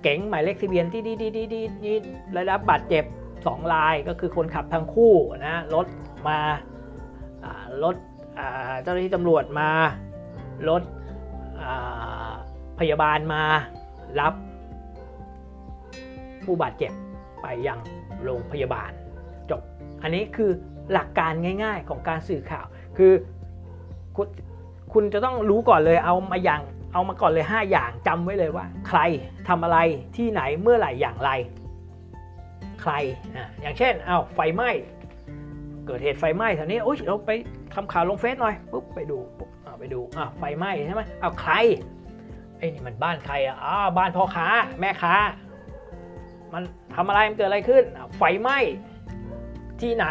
[0.02, 1.46] เก๋งหมายเลขทะเบียนที่ที่ที่ที่
[1.84, 1.96] ที่
[2.34, 3.04] ได้รับบาดเจ็บ
[3.48, 5.14] 2 ลายก็คือคนขับทั้งคู่
[5.48, 5.88] นะรถ
[6.28, 6.40] มา
[7.84, 7.96] รถ
[8.84, 9.70] เจ้าหน้าที่ตำรวจมา
[10.70, 10.84] รถ
[12.80, 13.44] พยาบาลมา
[14.20, 14.34] รับ
[16.46, 16.92] ผู้บาดเจ็บ
[17.42, 17.80] ไปยัง
[18.24, 18.92] โรงพยาบาล
[19.50, 19.62] จบ
[20.02, 20.52] อันนี้คือ
[20.94, 22.66] หลักการง่ายๆของการสื่อข่าว
[22.98, 23.14] คือ
[24.16, 24.28] คุณ
[24.94, 26.62] คุณจะต้องรู้ก่อนเลยเอามาอย่าง
[26.94, 29.00] เอามาก่อนเลย 5 อย่างจำไว้เลยว่า ใคร
[29.48, 29.78] ทำอะไร
[30.16, 31.32] ที่ไหนเมื่อไหร่อย่างไร
[32.82, 32.94] ใคร
[33.36, 34.70] อ่าอย่างเช่นเอาไฟไหม้
[35.86, 37.32] เกิดเหตุไฟไหม้แถวนี้โอ้ยเราไป
[37.74, 41.54] ทำข่าวลงเฟซหน่อยปุ๊บไปดูปุ๊บไปดูอ่าไฟไหม้ใช่ไหมเอาใคร
[42.58, 44.48] ไอ้นี่มันบ้านใครอะอ้าบ้านพ่อค้า
[44.80, 45.16] แม่ค้า
[46.54, 46.64] มัน
[46.96, 47.84] ทำอะไรมันเกิดอะไรขึ้น
[48.18, 48.58] ไฟไหม้
[49.82, 50.08] ที่ไหน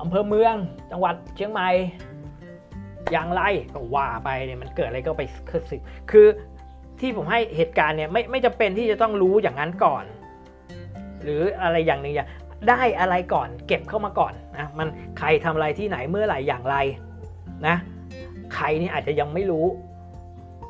[0.00, 0.54] อำเภอเมือง
[0.90, 1.68] จังหวัดเชียงใหม่
[3.12, 3.42] อย่างไร
[3.74, 5.22] ก็ว่าไปเนี่ยมันเกิดอะไรก็ไป
[6.10, 6.26] คือ
[7.00, 10.04] ที่ผมให้เหตุการณ์เนี่ยไม่ไม่จำเป็นที่จะต้องรู้อย่างนั้นก่อน
[11.22, 12.28] หรืออะไรอย่างหนึ่งอย่าง
[12.68, 16.76] ได้อะไรก่อนเก็บเข้ามาก่อนนะมันใครทำอะไรที่ไหนเมื่อไหร่อย่างไร
[17.66, 17.76] นะ
[18.54, 19.66] ใครนี่อาจจะยังไม่รู้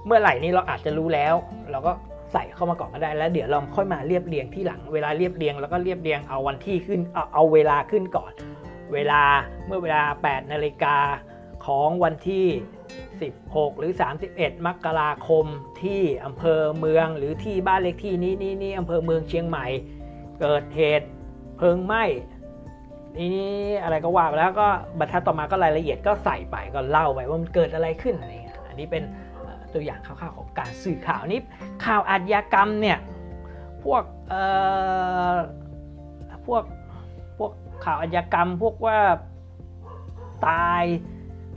[0.06, 1.34] เมื่อไหร่นี่เราอาจจะรู้แล้ว
[1.70, 1.92] เราก็
[2.32, 8.32] ใส่เข้ามาก่อนก็ได้แล้ว เดี๋ยวเราค่อยมาเรียบเรียงที่หลังเวลาเรียบเรียงแล้วก็เรียบเรียงเอาวันที่ขึ้นเอาเอาเวลาขึ้นก่อน
[8.92, 9.22] เวลา
[9.66, 10.96] เมื่อเวลา8นาฬิกา
[11.66, 12.46] ของวันที่
[12.96, 13.92] 16 หรือ
[14.28, 15.46] 31 มกราคม
[15.82, 19.66] ที่อำเภอเมืองหรือที่บ้านเล็กที่นี้นี่นี่อำเภอเมืองเชียงใหม่
[20.40, 21.08] เกิดเหตุ
[21.56, 22.04] เพลิงไหม้
[23.18, 23.38] นี่
[23.82, 29.02] อะไรก็ว่าไปแล้วก็บรรทัดต่อมาก็รายละเอียดก็ใส่ไปก็เล่าไปว่ามันเกิดอะไรขึ้นอะไรเงี้ยอันนี้เป็น
[29.74, 31.40] ตัวอย่างคร่าวๆของการสื่อข่าวนี้
[31.84, 32.98] ข่าวอาชญากรรมเนี่ย
[33.84, 34.42] พวกเอ่
[35.34, 35.36] อ
[36.46, 36.62] พวก
[37.38, 37.52] พวก
[37.84, 38.98] ข่าวอาชญากรรมพวกว่า
[40.48, 40.84] ตาย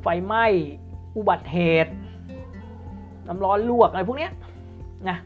[0.02, 0.46] ไฟไหม้
[1.17, 1.91] อุบัติเหตุ
[3.28, 4.30] น้ำร้อนลวกอะไรพวกนี้
[5.10, 5.17] นะ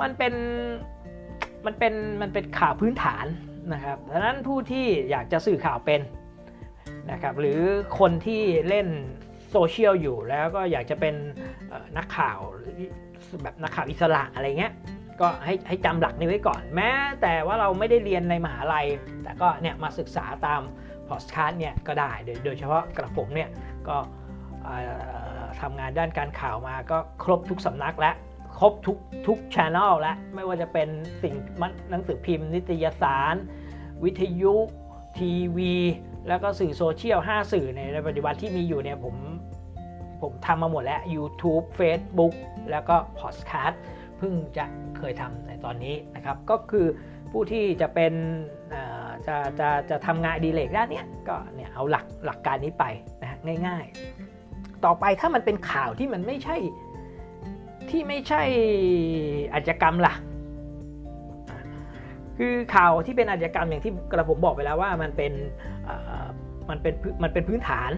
[0.00, 0.34] มันเป็น
[1.66, 3.26] มันเป็นมันเป็นข่าวพื้นฐาน
[3.72, 6.00] นะครับดังนั้นผู้ที่อยากจะสื่อข่าวเป็น
[7.10, 7.60] นะครับหรือ
[7.98, 8.86] คนที่เล่น
[9.50, 11.14] โซเชียลอยู่แล้วก็อยากจะเป็น
[11.96, 12.38] นักข่าว
[13.42, 14.72] แบบนักข่าวอิสระอะไรเงี้ย
[15.20, 16.90] ก็ให้ให้จำหลักนี้ไว้ก่อน แม้
[17.22, 18.86] แต่ว่าเราไม่ได้เรียนในมหาลัย
[19.22, 20.60] แต่ก็เนี่ยมาศึกษาตาม
[21.08, 23.50] พอสคาร์เนี่ยก็ได้โดยโดยเฉพาะกระผมเนี่ย
[23.88, 23.96] ก็
[25.60, 28.12] ทำงานด้านการข่าวมาก็ครบทุกสำนักและ
[28.58, 28.96] ครบทุก
[29.26, 30.88] ทุกช anel แล้วไม่ว่าจะเป็น
[31.22, 31.34] สิ่ง
[31.90, 33.34] หนังสือพิมพ์ นิตยสาร
[34.04, 34.54] วิทยุ
[35.18, 35.74] ทีวี
[36.28, 39.16] แล้วก็สื่อโซเชียล 5 สื่อในปัจจุบันที่มีอยู่เนี่ยผม
[40.22, 42.34] ผมทำมาหมดแล้ว YouTube Facebook
[42.70, 43.76] แล้วก็ Podcast
[44.18, 44.64] เพิ่งจะ
[44.96, 46.86] เคยทำในตอนนี้นะครับ ก็คือ
[47.30, 48.12] ผู้ที่จะเป็น
[49.26, 52.84] จะจะจะทำงานดีเลกด้านนี้ก็เนี่ยเอาหลักหลักการนี้ไป
[53.22, 54.29] นะง่าย ๆ
[54.84, 56.56] ต่อไปถ้ามันเป็นข่าวที่มันไม่ใช่
[57.90, 58.42] ที่ไม่ใช่
[59.54, 60.14] อาชญากรรมล่ะ
[62.38, 65.32] คือข่าวที่เป็นอาชญากรรมอย่างที่กระผมบอกไปแล้วว่ามันเป็น
[66.70, 67.90] มันเป็นมันเป็นพื้นฐาน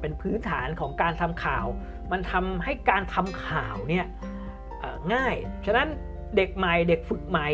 [0.00, 1.66] เป็นพื้นฐานของการทำข่าว
[2.12, 4.06] มันทำให้การทำข่าวเนี่ย
[5.14, 5.34] ง่าย
[5.66, 5.88] ฉะนั้น
[6.36, 7.48] เด็กใหม่เด็กฝึกใหม่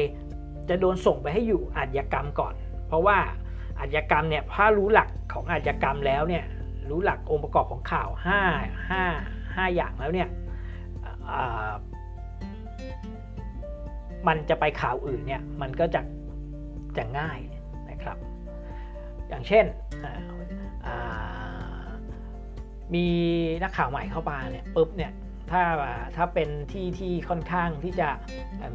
[0.69, 2.55] จะโดนส่งไปให้อยู่อาชญากรรมก่อน
[2.89, 3.19] เพราะว่า
[3.79, 6.45] อาชญากรรมเนี่ยถ้ารู้หลักของอาชญากรรมแล้วเนี่ย
[6.91, 8.09] รู้หลักองค์ประกอบของข่าว
[8.57, 10.29] 5 5 5 อย่างแล้วเนี่ย
[14.29, 16.01] มันจะไปข่าวอื่นเนี่ยมันก็จะ
[16.97, 17.39] จะง่าย
[17.91, 18.17] นะครับ
[19.29, 19.65] อย่างเช่น
[22.95, 23.07] มี
[23.63, 25.13] นักข่าวใหม่เข้ามาเนี่ยปุ๊บเนี่ย
[25.51, 25.63] ถ้า
[26.17, 28.09] ถ้าเป็นที่ที่ค่อนข้างที่จะ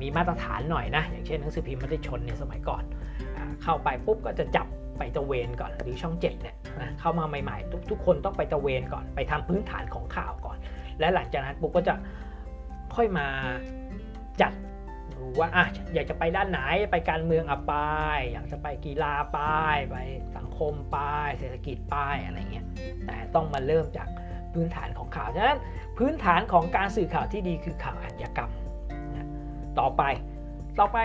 [0.02, 2.84] มีมาตรฐานหน่อยนะ อย่างเช่นหนังสือพิมพ์มติชนเนี่ยสมัยก่อน
[3.64, 4.68] เข้าไปปุ๊บก็จะจับ
[4.98, 10.58] ไปตะเวนก่อนหรือช่องเจ็ดเนี่ย นะเข้ามาใหม่ๆ ทุกทุกคนต้องไปตะเวนก่อน ไปทำพื้นฐานของข่าวก่อน
[11.00, 11.94] และหลังจากนั้นปุ๊บก็จะ
[12.96, 13.28] ค่อยมา
[14.42, 14.54] จัด
[15.14, 16.60] ดูว่าอะอยากจะไปด้านไหน
[16.92, 17.74] ไปการเมืองอะไป
[18.32, 19.40] อยากจะไปกีฬาไป
[19.90, 19.96] ไป
[20.38, 20.98] สังคมไป
[21.40, 22.66] เศรษฐกิจไปอะไรเงี้ย
[23.06, 24.08] แต่ต้องมาเริ่มจาก
[24.54, 25.60] พื้นฐานของข่าวฉะนั้น
[25.98, 28.52] พื้นฐานของการสื่อข่าวที่ดีคือข่าวอาชญากรรม
[29.80, 30.04] ต่อไป
[30.80, 30.98] ต่อไป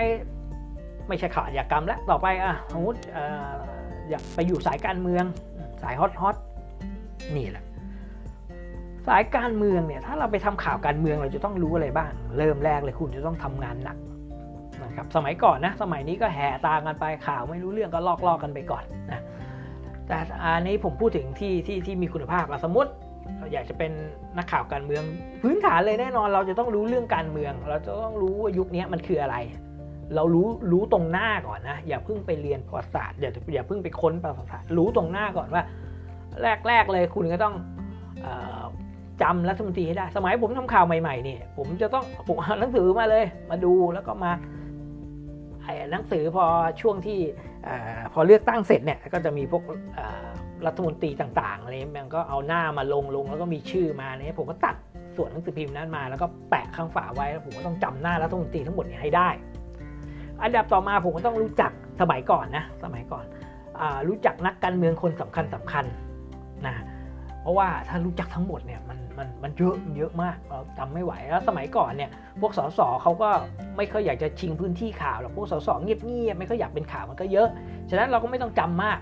[1.09, 2.99] ไม่ใช่ข่าวอาชญากรรมแล้วต่อไปอะสมมติ
[4.11, 5.25] อยากไปอยู่สายการเมือง
[5.83, 6.37] สายฮอตฮอต
[7.37, 7.65] นี่แหละ
[9.09, 13.99] สายการเมืองเนี่ยถ้าเราไปทำข่าวการเมืองเราจะต้องรู้อะไรบ้าง เริ่มแรกเลยคุณจะต้องทำงานหนัก
[14.85, 19.21] นะครับสมัยก่อนนะสมัยนี้ก็แห่ตามกันไปข่าวไม่รู้เรื่องก็ลอกๆกกันไปก่อนนะ
[20.09, 22.91] แต่อันนี้ผมพูดถึงที่ที่ที่มีคุณภาพสมมติ
[23.39, 23.93] เราอยากจะเป็น
[24.39, 25.03] นักข่าวการเมือง
[25.43, 29.37] พื้นฐานเลยแน่นอนเราจะต้องรู้เรื่องการเมือง เราจะต้องรู้ว่ายุคนี้มันคืออะไร
[30.15, 35.63] เรารู้รู้ตรงหน้าก่อนนะ อย่าเพิ่งไปเรียนประวัติศาสตร์อย่าอย่าเพิ่งไปค้นประวัติศาสตร์รู้ตรงหน้าก่อนว่า
[36.69, 37.55] แรกๆเลยคุณก็ต้อง
[39.23, 44.33] จำรัฐมนตรีให้ได้ สมัยผมทำข่าวใหม่ๆนี่ผมจะต้องผมเอาหนังสือมาเลย มาดูแล้วก็มา
[45.63, 46.45] ไอ้หนังสือพอ
[46.81, 47.19] ช่วงที่
[48.13, 49.63] พอเลือกตั้งเสร็จเนี่ยก็จะมีพวก
[50.67, 54.77] รัฐมนตรีต่างๆอะไรมันก็เอาหน้ามาลงลงแล้วก็มีชื่อมาเนี่ยผมก็ตัด
[55.17, 59.29] ส่วนหนังสือพิมพ์นั้นมา แล้วก็แปะข้างฝาไว้แล้วผมก็ต้องจำหน้ารัฐมนตรีทั้งหมดนี้ให้ได้
[60.43, 63.25] อันดับต่อมาผมก็ต้องรู้จักสมัยก่อนนะสมัยก่อน
[63.81, 65.85] อรู้จักนักการเมืองคนสำคัญสำคัญ
[66.67, 66.75] นะ
[67.43, 73.31] เพราะว่าถ้ารู้จักทั้งหมดเนี่ยมันมันมันเยอะเยอะมากเราจำไม่ไหวแล้วสมัยก่อนเนี่ยพวกสสเขาก็
[73.77, 77.49] ไม่ค่อยอยากจะชิงพื้นที่ข่าวหรอกพวกสสเงียบเงียบไม่ค่อยอยากเป็นข่าวมันก็เยอะ
[77.91, 78.99] ฉะนั้นเราก็ไม่ต้องจำมาก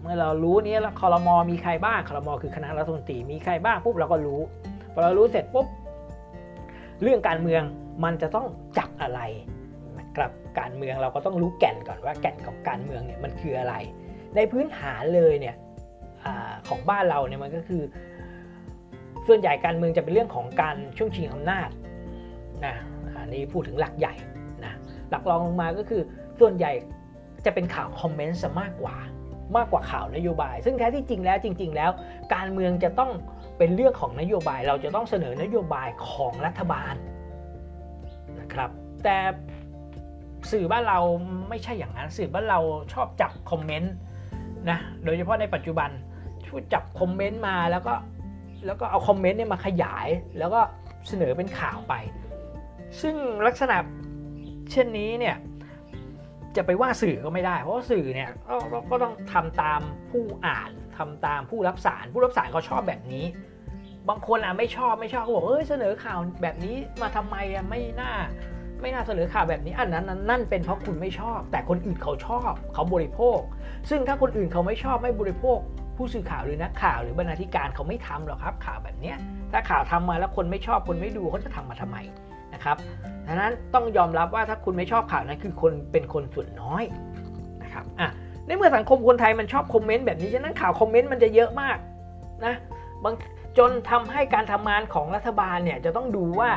[0.00, 4.40] เมื่อเรารู้นี้แล้วคอรมอมีใครบ้างคอรมอคือคณะรัฐมนตรีมีใครบ้างปุ๊บเราก็รู้
[4.92, 5.66] พอเรารู้เสร็จปุ๊บ
[7.02, 7.62] เรื่องการเมือง
[8.04, 8.46] มันจะต้อง
[8.78, 9.20] จับอะไร
[10.14, 13.74] นะครับการเมืองเราก็ต้องรู้แก่นก่อนว่าแก่นของการเมืองเนี่ยมันคืออะไร
[14.36, 15.56] ในพื้นฐานเลยเนี่ย
[16.24, 16.26] อ
[16.68, 17.82] ของบ้านเราเนี่ยมันก็คือ
[19.26, 21.68] ส่วนใหญ่การเมืองจะเป็นเรื่องของการช่วงชิงอำนาจ
[22.66, 22.74] นะ
[23.16, 24.14] อันนี้พูดถึงหลักใหญ่
[24.64, 24.72] นะ
[25.10, 26.02] หลักรองลงมาก็คือ
[26.40, 26.72] ส่วนใหญ่
[27.44, 28.96] จะเป็นข่าวคอมเมนต์ซะมากกว่า
[29.56, 31.90] มากกว่าข่าวนโยบาย ซึ่งแท้ที่จริงแล้วจริง ๆ แล้ว
[32.34, 33.10] การเมืองจะต้อง
[33.58, 36.94] เป็นเรื่องของนโยบาย เราจะต้องเสนอนโยบายของรัฐบาล
[38.40, 38.70] นะครับ
[39.04, 39.16] แต่
[40.52, 40.98] สื่อบ้านเรา
[41.48, 42.60] ไม่ใช่อย่างนั้น สื่อบ้านเรา
[42.92, 43.94] ชอบจับคอมเมนต์
[44.70, 45.90] นะโดยเฉพาะในปัจจุบัน
[46.46, 47.94] ช่วยจับคอมเมนต์มาแล้วก็
[48.66, 50.60] แล้วก็เอาคอมเมนต์เนี่ยมาขยาย แล้วก็
[51.08, 51.94] เสนอเป็นข่าวไป
[53.00, 53.14] ซึ่ง
[53.46, 53.76] ลักษณะ
[54.72, 55.36] เช่นนี้เนี่ย
[56.56, 58.30] จะไปว่าสื่อก็ไม่ได้ เพราะสื่อเนี่ย
[58.90, 59.80] ก็ต้องทำตาม
[60.10, 63.24] ผู้อ่านทำตามผู้รับสาร ผู้รับสารเขาชอบแบบนี้
[64.08, 68.12] บางคนอะไม่ชอบไม่ชอบเขาบอกเอ้ยเสนอข่าวแบบนี้มาทำไมอะไม่น่า
[68.84, 73.38] ไม่น่าเสนอข่าวแบบนี้อันนั้นนั่นเป็นเพราะคุณไม่ชอบ แต่คนอื่นเขาชอบ เขาบริโภค
[73.90, 75.58] ซึ่งถ้าคนอื่นเขาไม่ชอบไม่บริโภค
[75.96, 79.12] ผู้สื่อข่าวหรือนักข่าวหรือบรรณาธิการเขาไม่ทำหรอกครับข่าวแบบนี้
[79.52, 81.96] ถ้าข่าวทำมาแล้วคนไม่ชอบคนไม่ดูเขาจะทำมาทำไม
[82.54, 82.76] นะครับ
[83.26, 86.84] ดังนั้นต้องยอมรับว่าถ้าคุณไม่ชอบข่าวนั้นคือคนเป็นคนส่วนน้อย
[87.62, 88.08] นะครับอะ
[88.46, 91.76] ในเมื่อสังคมคนไทยมันชอบคอมเมนต์แบบนี้ฉะนั้นข่าวคอมเมนต์มันจะเยอะมาก
[92.44, 92.54] นะ
[93.04, 93.14] บาง
[93.58, 96.50] จนทำให้การทำงานของรัฐบาลเนี่ยจะต้องดูว่า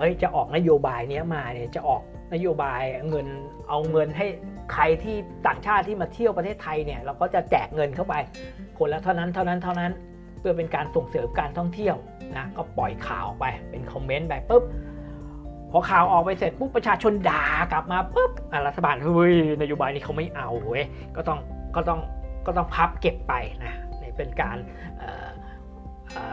[0.00, 2.02] เอ้ยจะออกนโยบายนี้มาเนี่ยจะออก
[2.34, 3.26] นโยบายเงิน
[3.68, 4.26] เอาเงินให้
[4.72, 8.14] ใครที่ต่างชาติที่มาเที่ยวประเทศไทยเนี่ยเราก็จะแจกเงินเข้าไป
[8.78, 9.92] คนละเท่านั้นเท่านั้นเท่านั้น
[10.38, 11.96] เพื่อเป็นการส่งเสริมการท่องเที่ยว
[12.36, 14.62] นะก็ปล่อยข่าวไปเป็นคอมเมนต์ไปปุ๊บ
[15.70, 18.32] พอข่าวออกไปเสร็จปุ๊บประชาชนด่ากลับมาปุ๊บ
[18.66, 20.84] รัฐบาลเฮ้ยนโยบายนี้เขาไม่เอาเว้ย
[21.16, 21.38] ก็ต้อง
[21.76, 22.00] ก็ต้อง
[22.46, 23.34] ก็ต้องพับเก็บไป
[23.64, 24.56] นะนี่เป็นการ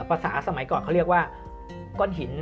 [0.09, 1.21] ภาษาสมัยก่อนเขาเรียกว่า
[1.99, 2.33] ก้อนหิน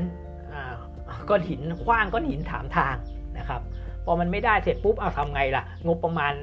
[1.29, 2.95] ก้อนหินคว้างก้อนหินถามทาง
[3.37, 3.61] นะครับ
[4.05, 6.33] พอมันไม่ได้เสร็จปุ๊บเอาทำไงล่ะ งบประมาณ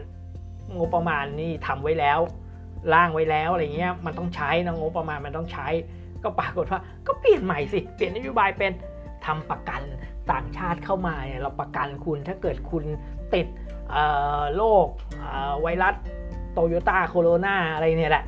[0.79, 2.19] งบประมาณนี่ทำไว้แล้ว
[2.95, 5.69] ร่างไว้แล้วอะไรเงี้ยมันต้องใช้นะงบประมาณมันต้องใช้
[6.25, 8.73] ก็ปรากฏว่าก็เปลี่ยนใหม่สิเปลี่ยนนโยบายเป็น
[9.27, 9.83] ทำประกัน
[10.33, 12.85] ต่างชาติเข้ามาเนี่ยเราประกันคุณถ้าเกิดคุณ
[13.35, 13.47] ติด
[14.57, 14.87] โรค
[15.63, 15.95] ไวรัส
[16.53, 18.25] โตโยต้าโคโรนาอะไรเนี่ยแหละ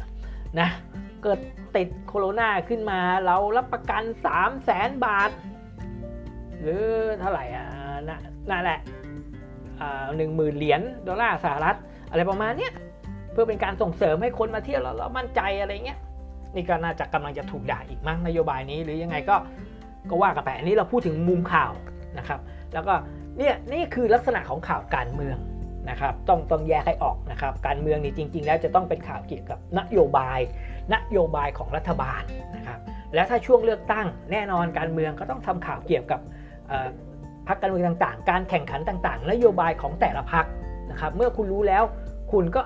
[0.60, 0.68] นะ
[1.22, 1.38] เกิด
[1.76, 5.30] ติดโคโรนาขึ้นมาเรารับประกัน 3 0 0แสนบาท
[6.64, 6.84] หรือ
[7.20, 7.66] เท่าไหร่อะ
[8.50, 8.78] นั่นแหละ
[10.16, 11.76] หนึ่งหมื่นเหรียญดอลลาร์สหรัฐ
[12.10, 12.72] อะไรประมาณเนี้ย
[13.32, 15.98] เพื่อเป็นการส่งเสริมให้คนมาเที่ยวแล้วมั่นใจอะไรเงี้ย
[16.54, 19.36] นี่ก็น่าจะกำลังจะถูกด่าอีกมั้งนโยบายนี้หรือยังไงก็
[20.10, 21.72] ก็ว่ากันไปอันนี้เราพูดถึงมุมข่าว
[22.18, 22.40] นะครับ
[22.74, 22.94] แล้วก็
[23.38, 25.36] เนี่ยนี่คือลักษณะของข่าวการเมือง
[25.90, 30.38] นะครับต้องต้องแยกให้ออกนะครับ การเมืองนี่จริง ๆ แล้วจะต้องเป็นข่าวเกี่ยวกับนโยบาย
[30.94, 32.22] นโยบายของรัฐบาล
[32.56, 32.78] นะครับ
[33.14, 36.20] แล้วถ้าช่วงเลือกตั้งแน่นอนการเมืองก็ต้องทำข่าวเกี่ยวกับ
[37.48, 40.44] พรรคการเมืองต่างๆ การแข่งขันต่างๆ นโยบายของแต่ละพรรค
[40.90, 41.84] นะครับ เมื่อคุณรู้แล้ว
[42.32, 42.62] คุณก็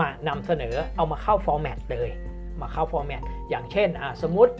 [0.00, 2.08] มานำเสนอเอามาเข้า format เลย
[2.62, 3.88] มาเข้า format อย่างเช่น
[4.22, 4.52] สมมติ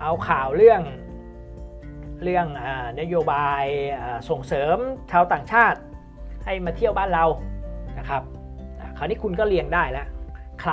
[0.00, 0.80] เอาข่าวเรื่อง
[2.22, 2.46] เรื่อง
[3.00, 3.64] นโยบาย
[4.28, 4.76] ส่งเสริม
[5.10, 5.78] ชาวต่างชาติ
[6.44, 7.24] ให้มาเที่ยวบ้านเรา
[7.98, 8.22] นะครับ
[8.96, 10.06] คราวนี้คุณก็เรียงได้แล้ว
[10.60, 10.72] ใคร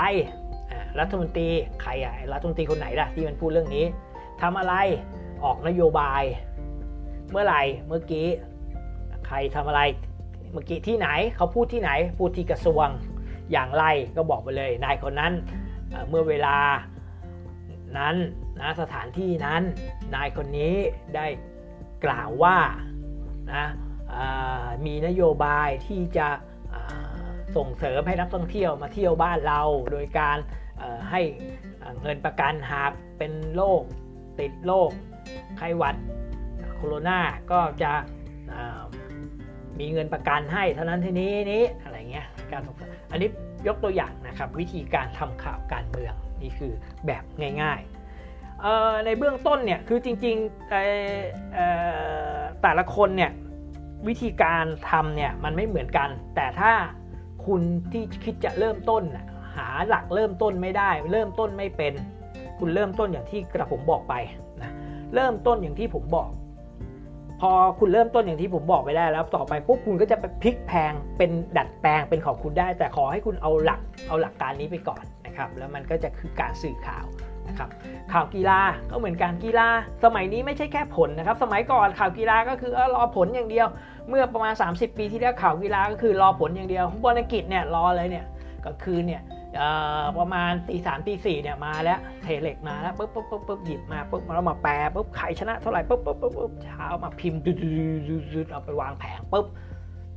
[1.00, 1.48] รัฐมนตรี
[1.82, 3.86] ใครอะรัฐมนตรีคนไหนล่ะที่มันพูดเรื่องนี้
[4.42, 4.74] ทำอะไร
[5.44, 6.24] ออกนโยบาย
[7.32, 8.28] เมื่อไหร่เมื่อกี้
[9.28, 9.82] ใครทำอะไร
[10.52, 12.88] เมื่อกี้ที่ไหนเขาพูดที่ไหน พูดที่กระทรวง
[13.52, 13.86] อย่างไร
[14.16, 15.34] ก็บอกไปเลยนายคนนั้น
[16.10, 16.58] เมื่อเวลา
[17.98, 18.16] นั้น
[18.60, 19.62] นะสถานที่นั้น
[20.16, 20.76] นายคนนี้
[21.16, 21.28] ได้
[22.06, 22.58] กล่าวว่า
[23.54, 23.66] นะ
[24.86, 26.28] มีนโยบายที่จะ
[27.56, 29.62] ส่งเสริมให้นักท่องเที่ยวมาเที่ยวบ้านเรา
[29.92, 30.38] โดยการ
[31.12, 31.22] ให้
[32.02, 33.82] เงินประกันหากเป็นโรค
[34.40, 34.90] ติดโรค
[35.58, 35.96] ไข้หวัด
[36.78, 37.20] โคโรนา
[37.52, 37.92] ก็จะ
[39.80, 43.30] มีเงินประกันให้เท่านั้นทีนี้นี้อะไรเงี้ยการส่งเสริมอันนี้
[43.68, 46.74] ยกตัวอย่างนะครับวิธีการทำข่าวการเมืองนี่คือ
[47.08, 47.24] แบบ
[47.62, 50.70] ง่ายๆในเบื้องต้นเนี่ยคือจริงๆ
[52.62, 53.32] แต่ละคนเนี่ย
[54.08, 56.72] วิธีการทำเนี่ยมันไม่เหมือนกัน แต่ถ้า
[57.46, 57.62] คุณ
[57.92, 59.04] ที่คิดจะเริ่มต้น
[59.56, 61.94] หาหลักเริ่มต้นไม่ได้ เริ่มต้นไม่เป็น
[62.60, 64.14] คุณเริ่มต้นอย่างที่กระผมบอกไป
[64.62, 64.72] นะ
[65.16, 66.30] เริ่มต้นอย่างที่ผมบอก
[67.42, 77.06] พอคุณเริ่มต้นอย่างที่ผมบอกไปได้แล้วต่อไปปุ๊บคุณก็จะไปพลิกแพงเป็นดัดแปลงเป็นของคุณได้ แต่ขอให้คุณเอาหลักเอาหลักการนี้ไปก่อนนะครับแล้วมันก็จะคือการสื่อข่าว
[77.48, 77.70] นะครับ
[78.14, 78.60] ข่าวกีฬา
[78.92, 79.68] ก็เหมือนการกีฬา
[80.04, 83.68] สมัยนี้ไม่ใช่แค่ผลนะครับ สมัยก่อนข่าวกีฬาก็คือรอผลอย่างเดียว
[84.10, 88.26] เมื่อประมาณ 30 ปีที่แล้วข่าวกีฬาก็คือรอผลอย่างเดียวบอลอังกฤษเนี่ยรอเลยเนี่ย
[88.66, 89.22] ก็คือเนี่ย
[90.20, 97.52] ประมาณตีสามตีสี่เนี่ยมาแล้วเทเล็กมาแล้วปุ๊บปุ๊บปุ๊บปุ๊บหยิบมาปุ๊บเรามาแปลปุ๊บใครชนะเท่าไหร่ปุ๊บปุ๊บปุ๊บปุ๊บเช้ามาพิมพ์ดู
[98.46, 99.46] ดๆเอาไปวางแผงปุ๊บ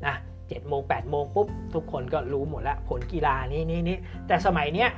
[0.06, 0.14] นะ
[0.48, 4.90] เจ็ดโมงแปดโมงปุ๊บทุกคนก็รู้หมดแล้วผลกีฬานี้นี่นี่แต่สมัยเนี้ย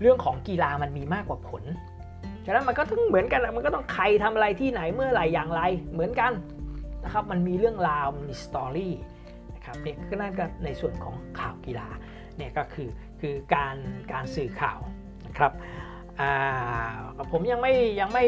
[0.00, 1.62] เรื่องของกีฬามันมีมากกว่าผล
[2.46, 6.32] ฉะนั้นมันก็ต้องเหมือนกันมันก็ต้องใครทำอะไรที่ไหนเมื่อไหร่อย่างไรเหมือนกัน
[7.04, 8.94] นะครับมันมีเรื่องราวมันมีสตอรี่
[9.54, 11.88] นะครับเนี่ยก็นั่นก็ในส่วนของข่าวกีฬา
[12.36, 12.88] เนี่ยก็คือ
[13.20, 13.76] คือการ
[14.12, 14.80] การสื่อข่าว
[15.26, 15.52] นะครับ
[17.32, 18.24] ผมยังไม่ยังไม่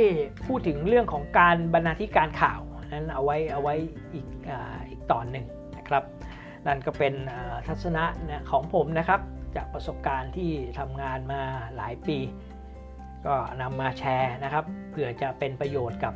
[0.46, 2.60] พูดถึงเรื่องของการบรรณาธิการข่าว
[2.92, 3.74] นั้นเอาไว้เอาไว้
[4.14, 4.50] อีกอ
[4.90, 6.04] อีกตอนหนึ่งนะครับ
[6.66, 7.14] นั่นก็เป็น
[7.66, 8.04] ทัศนะ
[8.50, 9.20] ของผมนะครับ
[9.56, 11.42] จากประสบการณ์ที่ทำงานมา
[11.76, 12.18] หลายปี
[13.26, 16.14] ก็นำมาแชร์นะครับเพื่อจะเป็นประโยชน์กับ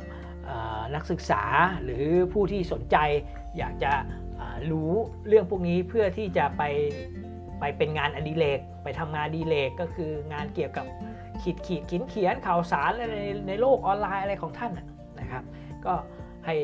[0.95, 1.43] นักศึกษา
[1.83, 2.97] หรือผู้ที่สนใจ
[3.57, 3.93] อยากจะ
[4.71, 4.91] รู้
[5.27, 6.63] เรื่องพวกนี้เพื่อที่จะไป
[7.59, 10.85] ไปเป็นงานอดิเรกไปทำงานอดีเลกก็คืองานเกี่ยวกับ
[11.41, 14.71] ขีดขีดเขียนเขียนข่าวสารในในโลกออนไลน์อะไรของท่าน
[15.19, 15.43] นะครับ
[15.85, 15.93] ก็
[16.45, 16.55] ให้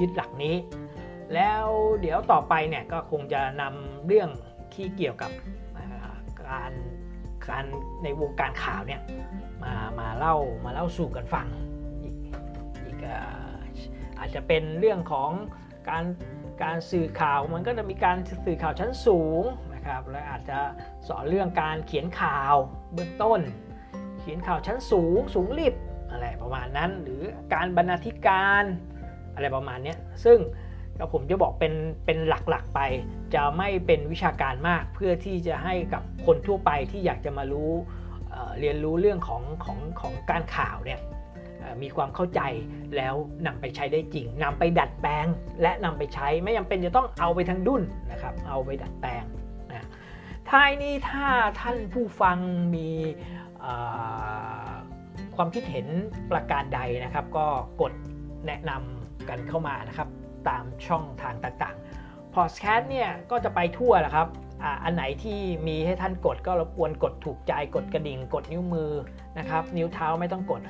[0.00, 0.54] ยึดหลักนี้
[1.34, 1.64] แล้ว
[2.00, 4.28] เดี๋ยวต่อไปเนี่ยก็คงจะนำเรื่อง
[4.74, 5.30] ที่เกี่ยวกับ
[6.48, 6.72] การ
[7.48, 7.64] การ
[8.04, 9.00] ในวงการข่าวเนี่ย
[9.62, 11.46] มามาเล่ามาเล่าสู่กันฟัง
[12.02, 12.14] อีก
[12.86, 12.98] อีก
[14.18, 15.30] อาจจะเป็นเรื่องของ
[15.88, 16.04] การ
[16.62, 19.44] การสื่อข่าวมันก็จะมีการสื่อข่าวชั้นสูง
[19.88, 20.58] ครับและอาจจะ
[21.08, 22.54] สอนเรื่องการเขียนข่าว
[22.92, 23.40] เบื้องต้น
[24.20, 25.74] เขียนข่าวชั้นสูงสูงรีบ
[26.10, 27.22] อะไรประมาณนั้น หรือ
[27.54, 28.64] การบรรณาธิการ
[29.34, 30.38] อะไรประมาณนี้ซึ่ง
[30.98, 31.74] ก็ผมจะบอกเป็น
[32.06, 32.80] เป็นหลักๆไป
[33.34, 37.72] จะไม่เป็นวิชาการมากเพื่อที่จะให้กับคนทั่วไปที่อยากจะมารู้
[38.30, 41.00] เเรียนรู้เรื่องของของของการข่าวเนี่ย
[41.82, 42.40] มีความเข้าใจ
[42.96, 43.14] แล้ว
[43.46, 45.26] นำไปใช้ได้จริงนำไปดัดแปลง
[45.62, 49.24] และนำไปใช้ไม่จาเป็นจะต้องเอาไปทั้งดุนนะครับ เอาไปดัดแปลง
[50.50, 51.26] ท้ายนี้ถ้า
[51.60, 52.38] ท่านผู้ฟัง
[52.74, 52.90] มี
[55.36, 55.86] ความคิดเห็น
[56.30, 57.46] ประการใดนะครับ ก็
[57.80, 57.92] กด
[58.46, 60.08] แนะนำกันเข้ามานะครับ
[60.48, 64.28] ตามช่องทางต่างๆพอดแคสต์เนี่ยก็จะไปทั่วแหละครับ
[64.84, 68.90] อันไหนที่มีให้ท่านกดก็รบกวนกดถูกใจกดกระดิ่ง กดนิ้วมือ
[69.38, 70.60] นะครับ นิ้วเท้าไม่ต้องกด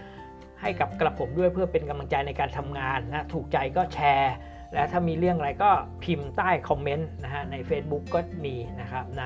[0.60, 4.34] ให้กับกระผมด้วยเพื่อเป็นกำลังใจในการทำงานนะถูกใจก็แชร์
[4.72, 5.70] และถ้ามีเรื่องอะไรก็
[6.04, 9.24] พิมพ์ใต้คอมเมนต์นะฮะใน Facebook ก็มีนะครับใน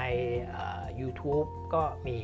[1.01, 2.17] YouTube ก็มี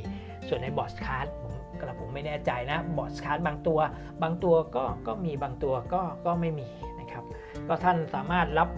[0.49, 3.81] ส่วนในบอสคาร์ดผมกระผมไม่แน่ใจนะบอสคาร์ดบางตัว
[4.23, 6.69] บางตัวก็ก็มีบางตัวก็ก็ไม่มี
[7.01, 7.25] นะครับ
[7.69, 8.69] ก็ท่านสามารถรับ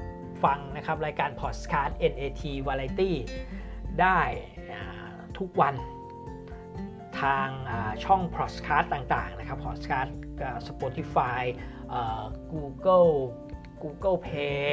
[0.44, 3.12] ฟังนะครับรายการพอดคาสต์ NAT Variety
[4.00, 4.20] ได้
[5.38, 5.74] ทุกวัน
[7.20, 7.48] ทาง
[8.04, 10.16] ช่องพอดคาสต์ต่างๆนะครับพอดคาสต์
[10.68, 11.42] Spotify
[12.52, 13.10] Google
[13.82, 14.64] Google Pay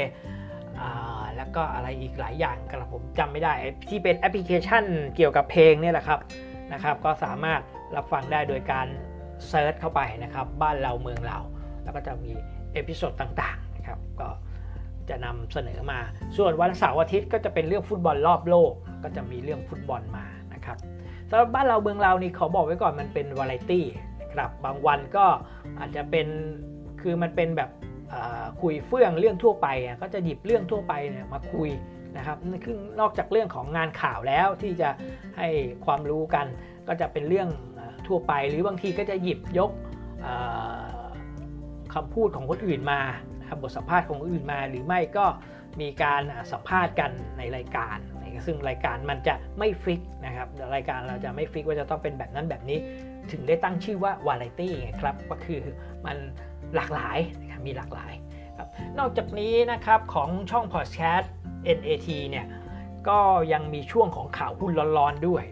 [1.37, 3.53] แล้วก็อะไรอีกหลายอย่างกระผมจำไม่ได้
[3.89, 4.83] ที่เป็นแอปพลิเคชัน
[5.15, 6.19] เกี่ยวกับเพลงนี่แหละครับ
[6.73, 7.61] นะครับ ก็สามารถ
[7.95, 8.87] รับฟังได้โดยการ
[9.47, 11.39] search เข้าไปนะครับ บ้านเราเมืองเรา
[11.83, 12.31] แล้วก็จะมี
[12.73, 14.29] episode ต่างๆนะครับก็
[15.09, 15.99] จะนำเสนอมา
[16.37, 18.71] ส่วนวันเสาร์อาทิตย์ก็จะเป็นเรื่องฟุตบอลรอบโลก
[19.03, 20.77] ก็จะมีเรื่องฟุตบอลมานะครับ
[21.29, 23.85] สำหรับบ้านเราเมืองเรานี่ขอบอกไว้ก่อนมันเป็นวาไรตี้
[24.21, 25.25] นะครับบางวันก็
[25.79, 26.27] อาจจะเป็น
[27.01, 27.69] คือมันเป็นแบบ
[28.61, 29.67] คุยเฟื่องเรื่องทั่วไป
[30.01, 31.69] ก็จะหยิบเรื่องทั่วไปเนี่ยมาคุย
[32.17, 34.89] นะครับคือนอกจากเรื่องของงานข่าวแล้วที่จะ
[35.37, 35.47] ให้
[35.85, 36.47] ความรู้กัน
[36.87, 37.49] ก็จะเป็นเรื่อง
[38.07, 39.71] ทั่วไป หรือบางทีก็จะหยิบยก
[41.93, 42.99] คำพูดของคนอื่นมา
[43.61, 45.25] บทสัมภาษณ์ของคนอื่นมา หรือไม่ก็
[45.81, 47.97] มีการสัมภาษณ์กันในรายการ
[48.45, 52.79] ซึ่งรายการมันจะไม่ฟิกนะครับรายการเราจะไม่ฟิกว่าจะต้องเป็นแบบนั้นแบบนี้
[53.31, 55.61] ถึงได้ตั้งชื่อว่าวาไรตี้ไงครับก็คือ
[56.05, 56.17] มัน
[56.75, 58.13] หลากหลายนะครับมีหลากหลาย
[58.57, 58.67] ครับ
[58.99, 61.31] นอกจากนี้นะครับของช่องพอดแคสต์
[61.77, 62.45] NAT เนี่ย
[63.09, 63.19] ก็
[63.53, 65.43] ยังมีช่วงของข่าวหุ้นร้อนๆด้วย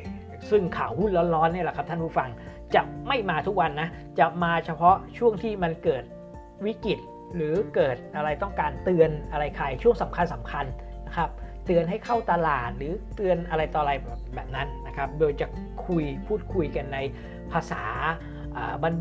[0.50, 2.30] ซึ่งข่าวหุ้นร้อนๆเนี่ยแหละครับท่านผู้ฟัง
[2.76, 6.04] จะไม่มาทุกวันนะจะมาเฉพาะช่วงที่มันเกิด
[6.66, 7.00] วิกฤต
[7.36, 10.66] หรือเกิดอะไรต้องการเตือนอะไรใครช่วงสำคัญสำคัญ
[11.08, 11.30] นะครับ
[11.66, 13.94] เตือนให้เข้าตลาดหรือเตือนอะไรต่ออะไร
[14.36, 15.48] แบบนั้นนะครับ โดยจะ
[15.86, 17.00] คุยพูดคุยกันใน
[17.52, 17.84] ภาษา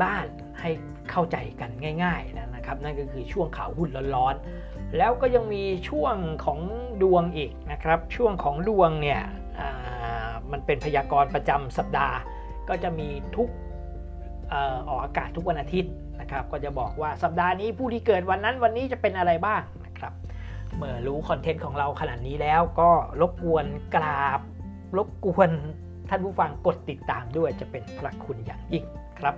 [0.03, 0.69] บ้านๆให้
[1.11, 1.69] เข้าใจกัน
[2.03, 6.15] ง่ายๆนะครับนั่นก็คือช่วงข่าวหุ้นร้อนๆแล้วก็ยังมีช่วง
[6.45, 6.59] ของ
[7.01, 9.21] ดวงอีกนะครับ ช่วงของดวงเนี่ย
[10.51, 12.17] มันเป็นพยากรณ์ประจำสัปดาห์
[12.69, 13.49] ก็จะมีทุก
[14.87, 20.13] ออกอากาศทุกวันอาทิตย์นะครับ ก็จะบอกว่าสัปดาห์นี้ผู้ที่เกิดวันนั้นวันนี้จะเป็นอะไรบ้างนะครับ
[20.75, 22.89] เมื่อรู้คอนเทนต์ของเราขนาดนี้แล้วก็
[23.21, 23.65] รบกวน
[23.95, 24.39] กราบ
[24.97, 25.49] รบกวน
[26.09, 28.85] ท่านผู้ฟังกดติดตามด้วยจะเป็นพระคุณอย่างยิ่ง
[29.19, 29.35] ครับ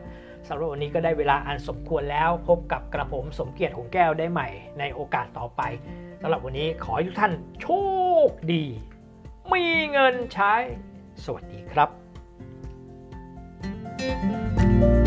[0.50, 4.48] สำหรับวันนี้ก็ได้เวลาอันสมควรแล้วพบกับกระผมสมเกียรติหงแก้วได้ใหม่
[4.80, 5.62] ในโอกาสต่อไป
[6.22, 7.68] สำหรับวันนี้ขอให้ทุกท่านโช
[8.28, 8.64] คดี
[9.52, 10.54] มีเงินใช้
[11.24, 11.90] สวัสดีครับ
[14.00, 14.98] thank you